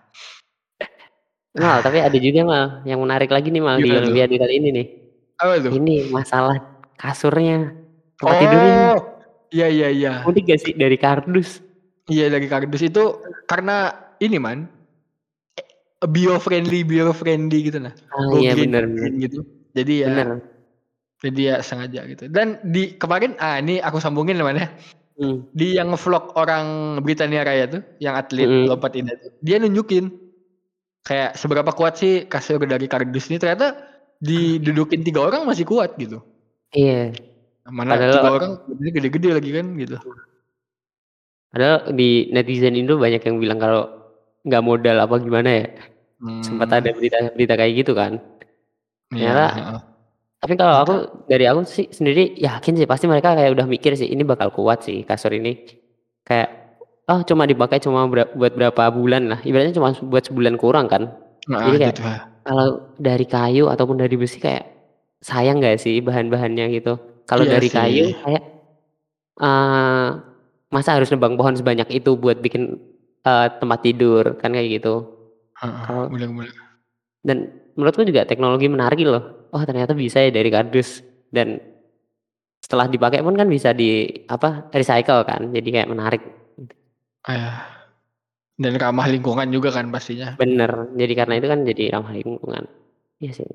Mal, 1.51 1.83
tapi 1.83 1.99
ada 1.99 2.14
juga 2.14 2.46
mal 2.46 2.64
yang 2.87 3.03
menarik 3.03 3.27
lagi 3.27 3.51
nih 3.51 3.59
mal 3.59 3.83
di 3.83 3.90
Gimana 3.90 4.07
tuh? 4.07 4.14
Olimpiade 4.14 4.35
kali 4.38 4.55
ini 4.62 4.68
nih. 4.70 4.87
Apa 5.42 5.55
tuh? 5.59 5.73
Ini 5.75 5.94
masalah 6.14 6.57
kasurnya, 6.94 7.75
tempat 8.23 8.37
tidurnya. 8.38 8.75
Oh, 8.94 8.99
iya 9.51 9.66
iya 9.66 9.88
iya. 9.90 10.12
Unik 10.23 10.44
gak 10.46 10.61
sih 10.62 10.73
dari 10.79 10.94
kardus? 10.94 11.59
Iya 12.07 12.31
dari 12.31 12.46
kardus 12.46 12.87
itu 12.87 13.18
karena 13.51 13.90
ini 14.23 14.38
man 14.38 14.70
bio 16.07 16.38
friendly 16.38 16.87
bio 16.87 17.11
friendly 17.11 17.66
gitu 17.66 17.83
nah. 17.83 17.92
Ah 18.14 18.25
Go 18.31 18.38
iya 18.38 18.55
green 18.55 19.18
gitu. 19.18 19.42
Jadi 19.75 20.07
ya 20.07 20.09
Bener. 20.11 20.29
jadi 21.20 21.40
ya 21.42 21.57
sengaja 21.66 22.01
gitu. 22.09 22.25
Dan 22.31 22.62
di 22.62 22.94
kemarin 22.94 23.35
ah 23.42 23.59
ini 23.59 23.83
aku 23.83 23.99
sambungin 23.99 24.38
teman 24.38 24.70
Hmm. 25.21 25.45
Di 25.53 25.77
yang 25.77 25.93
vlog 26.01 26.33
orang 26.33 26.97
Britania 27.05 27.45
Raya 27.45 27.69
tuh, 27.69 27.85
yang 28.01 28.17
atlet 28.17 28.49
Mm-mm. 28.49 28.73
lompat 28.73 28.97
indah 28.97 29.13
tuh, 29.21 29.37
dia 29.45 29.61
nunjukin 29.61 30.09
kayak 31.05 31.37
seberapa 31.37 31.69
kuat 31.77 32.01
sih 32.01 32.25
kasur 32.25 32.57
dari 32.65 32.89
kardus 32.89 33.29
ini 33.29 33.37
ternyata 33.37 33.77
didudukin 34.17 35.05
tiga 35.05 35.29
orang 35.29 35.45
masih 35.45 35.69
kuat 35.69 35.93
gitu. 36.01 36.25
Iya. 36.73 37.13
Mana 37.69 38.01
Padahal- 38.01 38.17
tiga 38.17 38.31
orang 38.33 38.53
gede-gede 38.97 39.31
lagi 39.37 39.51
kan 39.53 39.67
gitu. 39.77 39.97
Padahal 41.51 41.93
di 41.93 42.31
netizen 42.33 42.79
Indo 42.79 42.97
banyak 42.97 43.21
yang 43.21 43.37
bilang 43.43 43.61
kalau 43.61 43.83
nggak 44.47 44.65
modal 44.65 44.97
apa 45.05 45.15
gimana 45.21 45.51
ya. 45.53 45.67
Sempat 46.41 46.69
Hmm, 46.69 46.79
ada 46.81 46.89
berita-berita 46.93 47.55
kayak 47.57 47.73
gitu 47.77 47.93
kan. 47.93 48.21
iya, 49.13 49.37
Ternyata 49.37 49.45
heeh. 49.53 49.81
Tapi 50.40 50.55
kalau 50.57 50.74
aku 50.81 50.94
dari 51.29 51.44
aku 51.44 51.61
sih 51.68 51.87
sendiri 51.92 52.33
yakin 52.40 52.72
sih 52.81 52.88
pasti 52.88 53.05
mereka 53.05 53.37
kayak 53.37 53.53
udah 53.53 53.66
mikir 53.68 53.92
sih 53.92 54.09
ini 54.09 54.24
bakal 54.24 54.48
kuat 54.57 54.81
sih 54.88 55.05
kasur 55.05 55.37
ini. 55.37 55.53
Kayak 56.24 56.48
oh 57.12 57.20
cuma 57.29 57.44
dipakai 57.44 57.79
cuma 57.85 58.09
ber- 58.09 58.33
buat 58.33 58.53
berapa 58.57 58.83
bulan 58.88 59.22
lah. 59.29 59.40
Ibaratnya 59.44 59.76
cuma 59.76 59.92
buat 60.00 60.24
sebulan 60.24 60.57
kurang 60.57 60.88
kan. 60.88 61.12
Nah, 61.48 61.61
Jadi 61.68 61.76
kayak 61.76 61.94
gitu. 61.96 62.03
kalau 62.40 62.68
dari 62.96 63.26
kayu 63.29 63.68
ataupun 63.68 63.96
dari 64.00 64.16
besi 64.16 64.40
kayak 64.40 64.64
sayang 65.20 65.61
nggak 65.61 65.76
sih 65.76 66.00
bahan-bahannya 66.00 66.72
gitu. 66.72 66.96
Kalau 67.29 67.44
Iya 67.44 67.53
dari 67.61 67.68
sih. 67.68 67.76
kayu 67.76 68.05
kayak 68.24 68.42
eh 69.40 70.09
masa 70.70 70.90
harus 70.96 71.11
nebang 71.12 71.35
pohon 71.37 71.57
sebanyak 71.57 71.88
itu 71.92 72.16
buat 72.16 72.38
bikin 72.40 72.81
eh, 73.29 73.46
tempat 73.61 73.79
tidur 73.85 74.24
kan 74.40 74.57
kayak 74.57 74.81
gitu. 74.81 75.05
Heeh, 75.61 75.85
Kalau 75.85 76.09
dan 77.20 77.38
menurutku 77.81 78.05
juga 78.05 78.29
teknologi 78.29 78.69
menarik 78.69 79.01
loh. 79.09 79.49
Oh 79.57 79.62
ternyata 79.64 79.97
bisa 79.97 80.21
ya 80.21 80.29
dari 80.29 80.53
kardus 80.53 81.01
dan 81.33 81.57
setelah 82.61 82.87
dipakai 82.87 83.25
pun 83.25 83.35
kan 83.35 83.49
bisa 83.49 83.73
di 83.73 84.05
apa 84.29 84.69
recycle 84.71 85.25
kan. 85.25 85.49
Jadi 85.51 85.69
kayak 85.73 85.90
menarik. 85.90 86.23
Ah, 87.25 87.88
dan 88.61 88.77
ramah 88.77 89.09
lingkungan 89.09 89.49
juga 89.49 89.73
kan 89.73 89.88
pastinya. 89.88 90.37
Bener. 90.37 90.93
Jadi 90.95 91.12
karena 91.16 91.35
itu 91.40 91.47
kan 91.49 91.61
jadi 91.64 91.83
ramah 91.97 92.12
lingkungan. 92.12 92.64
Iya 93.25 93.33
sih. 93.40 93.49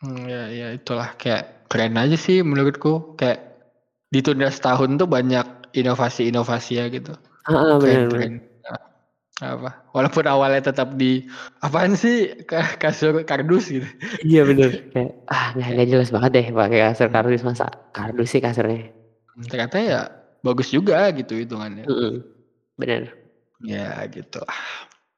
Hmm, 0.00 0.24
ya, 0.24 0.48
ya 0.48 0.66
itulah 0.72 1.12
kayak 1.20 1.68
keren 1.68 2.00
aja 2.00 2.16
sih 2.16 2.40
menurutku. 2.40 3.14
Kayak 3.20 3.60
ditunda 4.08 4.48
setahun 4.48 4.96
tuh 4.96 5.08
banyak 5.08 5.76
inovasi-inovasi 5.76 6.72
ya 6.80 6.88
gitu. 6.88 7.12
Ah, 7.44 7.52
ah, 7.52 7.74
bener, 7.76 8.08
bener. 8.08 8.47
Apa? 9.38 9.86
Walaupun 9.94 10.26
awalnya 10.26 10.74
tetap 10.74 10.98
di 10.98 11.22
apaan 11.62 11.94
sih 11.94 12.42
Ka- 12.42 12.74
kasur 12.74 13.22
kardus 13.22 13.70
gitu. 13.70 13.86
Iya 14.26 14.42
bener. 14.42 14.82
Kayak 14.94 15.12
ah 15.30 15.54
nggak 15.54 15.88
jelas 15.88 16.10
banget 16.10 16.30
deh 16.34 16.46
pakai 16.50 16.78
kasur 16.90 17.08
kardus 17.08 17.46
masa 17.46 17.70
kardus 17.94 18.34
sih 18.34 18.42
kasurnya. 18.42 18.90
Ternyata 19.46 19.76
ya 19.78 20.00
bagus 20.42 20.74
juga 20.74 21.06
gitu 21.14 21.38
hitungannya. 21.38 21.86
Mm-mm. 21.86 22.14
Bener. 22.74 23.14
Ya 23.62 24.02
gitu. 24.10 24.42
lah. 24.42 24.58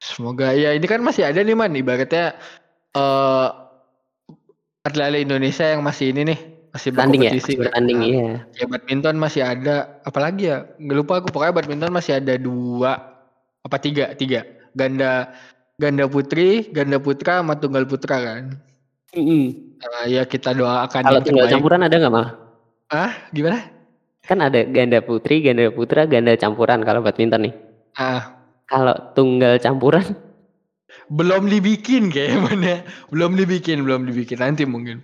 Semoga 0.01 0.53
ya 0.53 0.73
ini 0.73 0.85
kan 0.85 1.01
masih 1.01 1.25
ada 1.25 1.41
nih 1.41 1.57
man 1.57 1.73
ibaratnya 1.73 2.37
eh 2.93 3.49
atlet 4.85 5.25
Indonesia 5.25 5.65
yang 5.65 5.81
masih 5.81 6.13
ini 6.13 6.33
nih 6.33 6.39
masih 6.73 6.89
Tanding 6.95 7.21
ya? 7.27 7.31
Masih 7.35 7.55
bertanding, 7.59 7.97
Nah, 7.99 8.07
iya. 8.07 8.29
ya 8.55 8.65
badminton 8.65 9.15
masih 9.19 9.41
ada, 9.43 9.99
apalagi 10.07 10.47
ya? 10.49 10.63
Nggak 10.79 10.97
lupa 11.03 11.13
aku 11.19 11.27
pokoknya 11.29 11.53
badminton 11.53 11.91
masih 11.91 12.17
ada 12.17 12.33
2 12.39 13.10
apa 13.61 13.77
3 13.77 14.13
3 14.17 14.45
ganda 14.73 15.29
ganda 15.77 16.05
putri, 16.05 16.69
ganda 16.69 17.01
putra, 17.01 17.41
sama 17.41 17.57
tunggal 17.57 17.85
putra 17.89 18.17
kan. 18.21 18.43
Mhm. 19.17 19.77
Nah, 19.81 20.05
ya 20.05 20.23
kita 20.29 20.53
doakan 20.53 21.01
Kalau 21.01 21.19
tunggal 21.25 21.49
terbaik. 21.49 21.53
campuran 21.57 21.81
ada 21.81 21.95
nggak, 21.97 22.13
Mal? 22.13 22.27
Ah, 22.93 23.11
gimana? 23.33 23.59
Kan 24.21 24.39
ada 24.45 24.61
ganda 24.69 25.01
putri, 25.01 25.41
ganda 25.41 25.73
putra, 25.73 26.05
ganda 26.05 26.37
campuran 26.37 26.85
kalau 26.85 27.01
badminton 27.01 27.49
nih. 27.49 27.53
Ah, 27.97 28.37
Kalau 28.69 28.95
tunggal 29.17 29.59
campuran 29.59 30.05
belum 31.11 31.51
dibikin 31.51 32.07
kayaknya. 32.07 32.83
Belum 33.11 33.35
dibikin, 33.35 33.83
belum 33.83 34.07
dibikin. 34.07 34.39
Nanti 34.39 34.63
mungkin. 34.63 35.03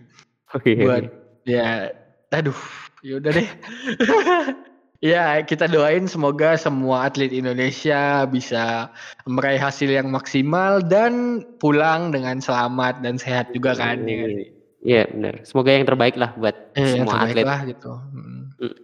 Oke 0.56 0.80
Buat 0.80 1.12
ya 1.44 1.92
aduh, 2.32 2.56
ya 3.04 3.20
udah 3.20 3.32
deh. 3.36 3.48
Ya, 4.98 5.38
kita 5.46 5.70
doain 5.70 6.10
semoga 6.10 6.58
semua 6.58 7.06
atlet 7.06 7.30
Indonesia 7.30 8.26
bisa 8.26 8.90
meraih 9.30 9.62
hasil 9.62 9.94
yang 9.94 10.10
maksimal 10.10 10.82
dan 10.82 11.46
pulang 11.62 12.10
dengan 12.10 12.42
selamat 12.42 13.06
dan 13.06 13.22
sehat 13.22 13.54
juga 13.54 13.78
kan 13.78 14.02
ya 14.10 14.26
sih? 14.26 14.50
Iya 14.82 15.06
benar. 15.14 15.34
Semoga 15.46 15.70
yang 15.78 15.86
terbaik 15.86 16.18
lah 16.18 16.34
buat 16.34 16.56
Eh, 16.74 16.98
yang 16.98 17.06
semua 17.06 17.30
terbaik 17.30 17.34
atlet. 17.38 17.46
lah 17.46 17.60
gitu. 17.70 17.92
Mm. 18.10 18.42
Mm. 18.58 18.76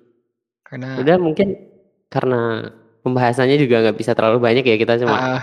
Karena 0.64 0.88
Udah 1.02 1.18
mungkin 1.18 1.48
karena 2.14 2.42
pembahasannya 3.02 3.58
juga 3.58 3.76
nggak 3.82 3.98
bisa 3.98 4.14
terlalu 4.14 4.38
banyak 4.38 4.66
ya 4.70 4.78
kita 4.78 5.02
cuma 5.02 5.18
ah, 5.18 5.42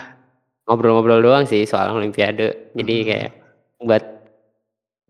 ngobrol-ngobrol 0.71 1.19
doang 1.19 1.51
sih 1.51 1.67
soal 1.67 1.91
Olimpiade. 1.91 2.71
Jadi 2.79 2.95
Mm. 3.03 3.07
kayak 3.11 3.31
buat 3.83 4.05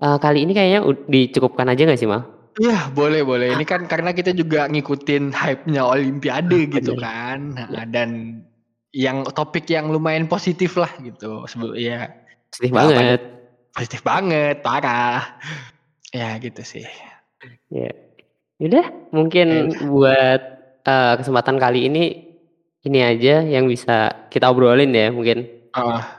eh, 0.00 0.18
kali 0.24 0.38
ini 0.48 0.52
kayaknya 0.56 0.80
dicukupkan 1.04 1.68
aja 1.68 1.84
nggak 1.84 2.00
sih 2.00 2.08
Mal? 2.08 2.24
Iya 2.58 2.90
boleh 2.90 3.22
boleh. 3.22 3.54
Ini 3.54 3.62
kan 3.62 3.86
karena 3.86 4.10
kita 4.10 4.34
juga 4.34 4.66
ngikutin 4.66 5.30
hype-nya 5.30 5.86
Olimpiade 5.86 6.66
gitu 6.66 6.98
Bener. 6.98 7.04
kan. 7.04 7.38
Nah, 7.54 7.84
dan 7.86 8.42
yang 8.90 9.22
topik 9.30 9.70
yang 9.70 9.86
lumayan 9.86 10.26
positif 10.26 10.74
lah 10.74 10.90
gitu. 10.98 11.46
Sebelum 11.46 11.78
ya 11.78 12.10
Apa- 12.10 12.74
banget. 12.74 13.20
positif 13.70 14.00
banget, 14.02 14.56
parah. 14.66 15.38
Ya 16.10 16.34
gitu 16.42 16.66
sih. 16.66 16.82
Ya. 17.70 17.94
Udah 18.58 18.90
mungkin 19.14 19.70
buat 19.86 20.40
eh, 20.82 21.14
kesempatan 21.22 21.54
kali 21.54 21.86
ini 21.86 22.04
ini 22.82 22.98
aja 22.98 23.46
yang 23.46 23.70
bisa 23.70 24.26
kita 24.26 24.50
obrolin 24.50 24.90
ya 24.90 25.14
mungkin. 25.14 25.46
Ah, 25.70 26.18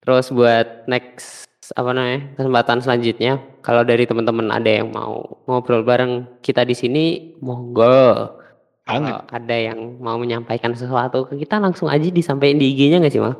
Terus 0.00 0.30
buat 0.32 0.86
next 0.86 1.49
apa 1.72 1.90
namanya 1.90 2.34
kesempatan 2.34 2.78
selanjutnya 2.80 3.32
kalau 3.60 3.82
dari 3.82 4.04
teman-teman 4.04 4.48
ada 4.48 4.70
yang 4.70 4.88
mau 4.88 5.22
ngobrol 5.44 5.82
bareng 5.82 6.26
kita 6.40 6.62
di 6.62 6.74
sini 6.74 7.04
monggo. 7.38 8.36
Kalau 8.82 9.22
ada 9.22 9.54
yang 9.54 10.02
mau 10.02 10.18
menyampaikan 10.18 10.74
sesuatu 10.74 11.22
ke 11.24 11.38
kita 11.38 11.62
langsung 11.62 11.86
aja 11.86 12.02
disampaikan 12.04 12.58
di 12.58 12.74
IG-nya 12.74 12.98
nggak 12.98 13.12
sih 13.12 13.22
mal? 13.22 13.38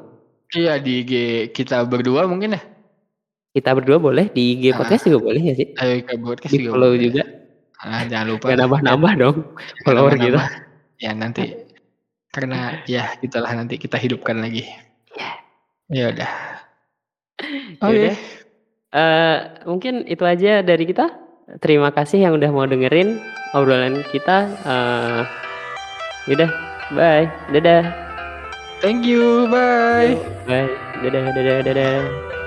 Iya 0.51 0.79
di 0.79 1.03
IG 1.03 1.13
kita 1.51 1.83
berdua 1.85 2.27
mungkin 2.27 2.55
ya. 2.55 2.63
Kita 3.51 3.75
berdua 3.75 3.99
boleh 3.99 4.31
di 4.31 4.55
IG 4.55 4.71
Ah. 4.71 4.79
podcast 4.79 5.03
juga 5.05 5.19
boleh 5.27 5.43
ya 5.43 5.55
sih? 5.55 5.67
Ayo 5.75 6.07
ke 6.07 6.15
podcast 6.17 6.53
Di 6.55 6.59
juga. 6.63 6.71
follow 6.71 6.91
boleh. 6.95 7.03
juga. 7.03 7.23
Ah, 7.81 8.03
jangan 8.07 8.27
lupa. 8.31 8.45
Gak 8.47 8.59
nambah-nambah 8.63 9.13
dong 9.19 9.37
follower 9.85 10.15
kita. 10.15 10.39
nambah-nambah. 10.39 11.03
Ya 11.03 11.11
nanti 11.17 11.43
karena 12.31 12.59
ya 12.87 13.03
gitulah 13.19 13.51
nanti 13.51 13.75
kita 13.75 13.99
hidupkan 13.99 14.39
lagi. 14.39 14.63
Ya 15.91 16.15
udah. 16.15 16.31
Oke. 17.81 17.85
Yaudah. 17.85 18.17
Eh, 18.91 19.37
mungkin 19.71 20.03
itu 20.07 20.25
aja 20.27 20.67
dari 20.67 20.85
kita. 20.87 21.07
Terima 21.63 21.91
kasih 21.91 22.27
yang 22.27 22.39
udah 22.39 22.51
mau 22.51 22.67
dengerin 22.67 23.19
obrolan 23.55 24.03
kita. 24.11 24.51
Eh, 24.67 25.21
yaudah, 26.31 26.51
bye, 26.95 27.27
dadah, 27.51 28.11
Thank 28.81 29.05
you. 29.05 29.45
Bye. 29.53 30.17
bye, 30.49 30.65
dadah, 31.05 31.37
dadah, 31.37 31.59
dadah. 31.69 32.40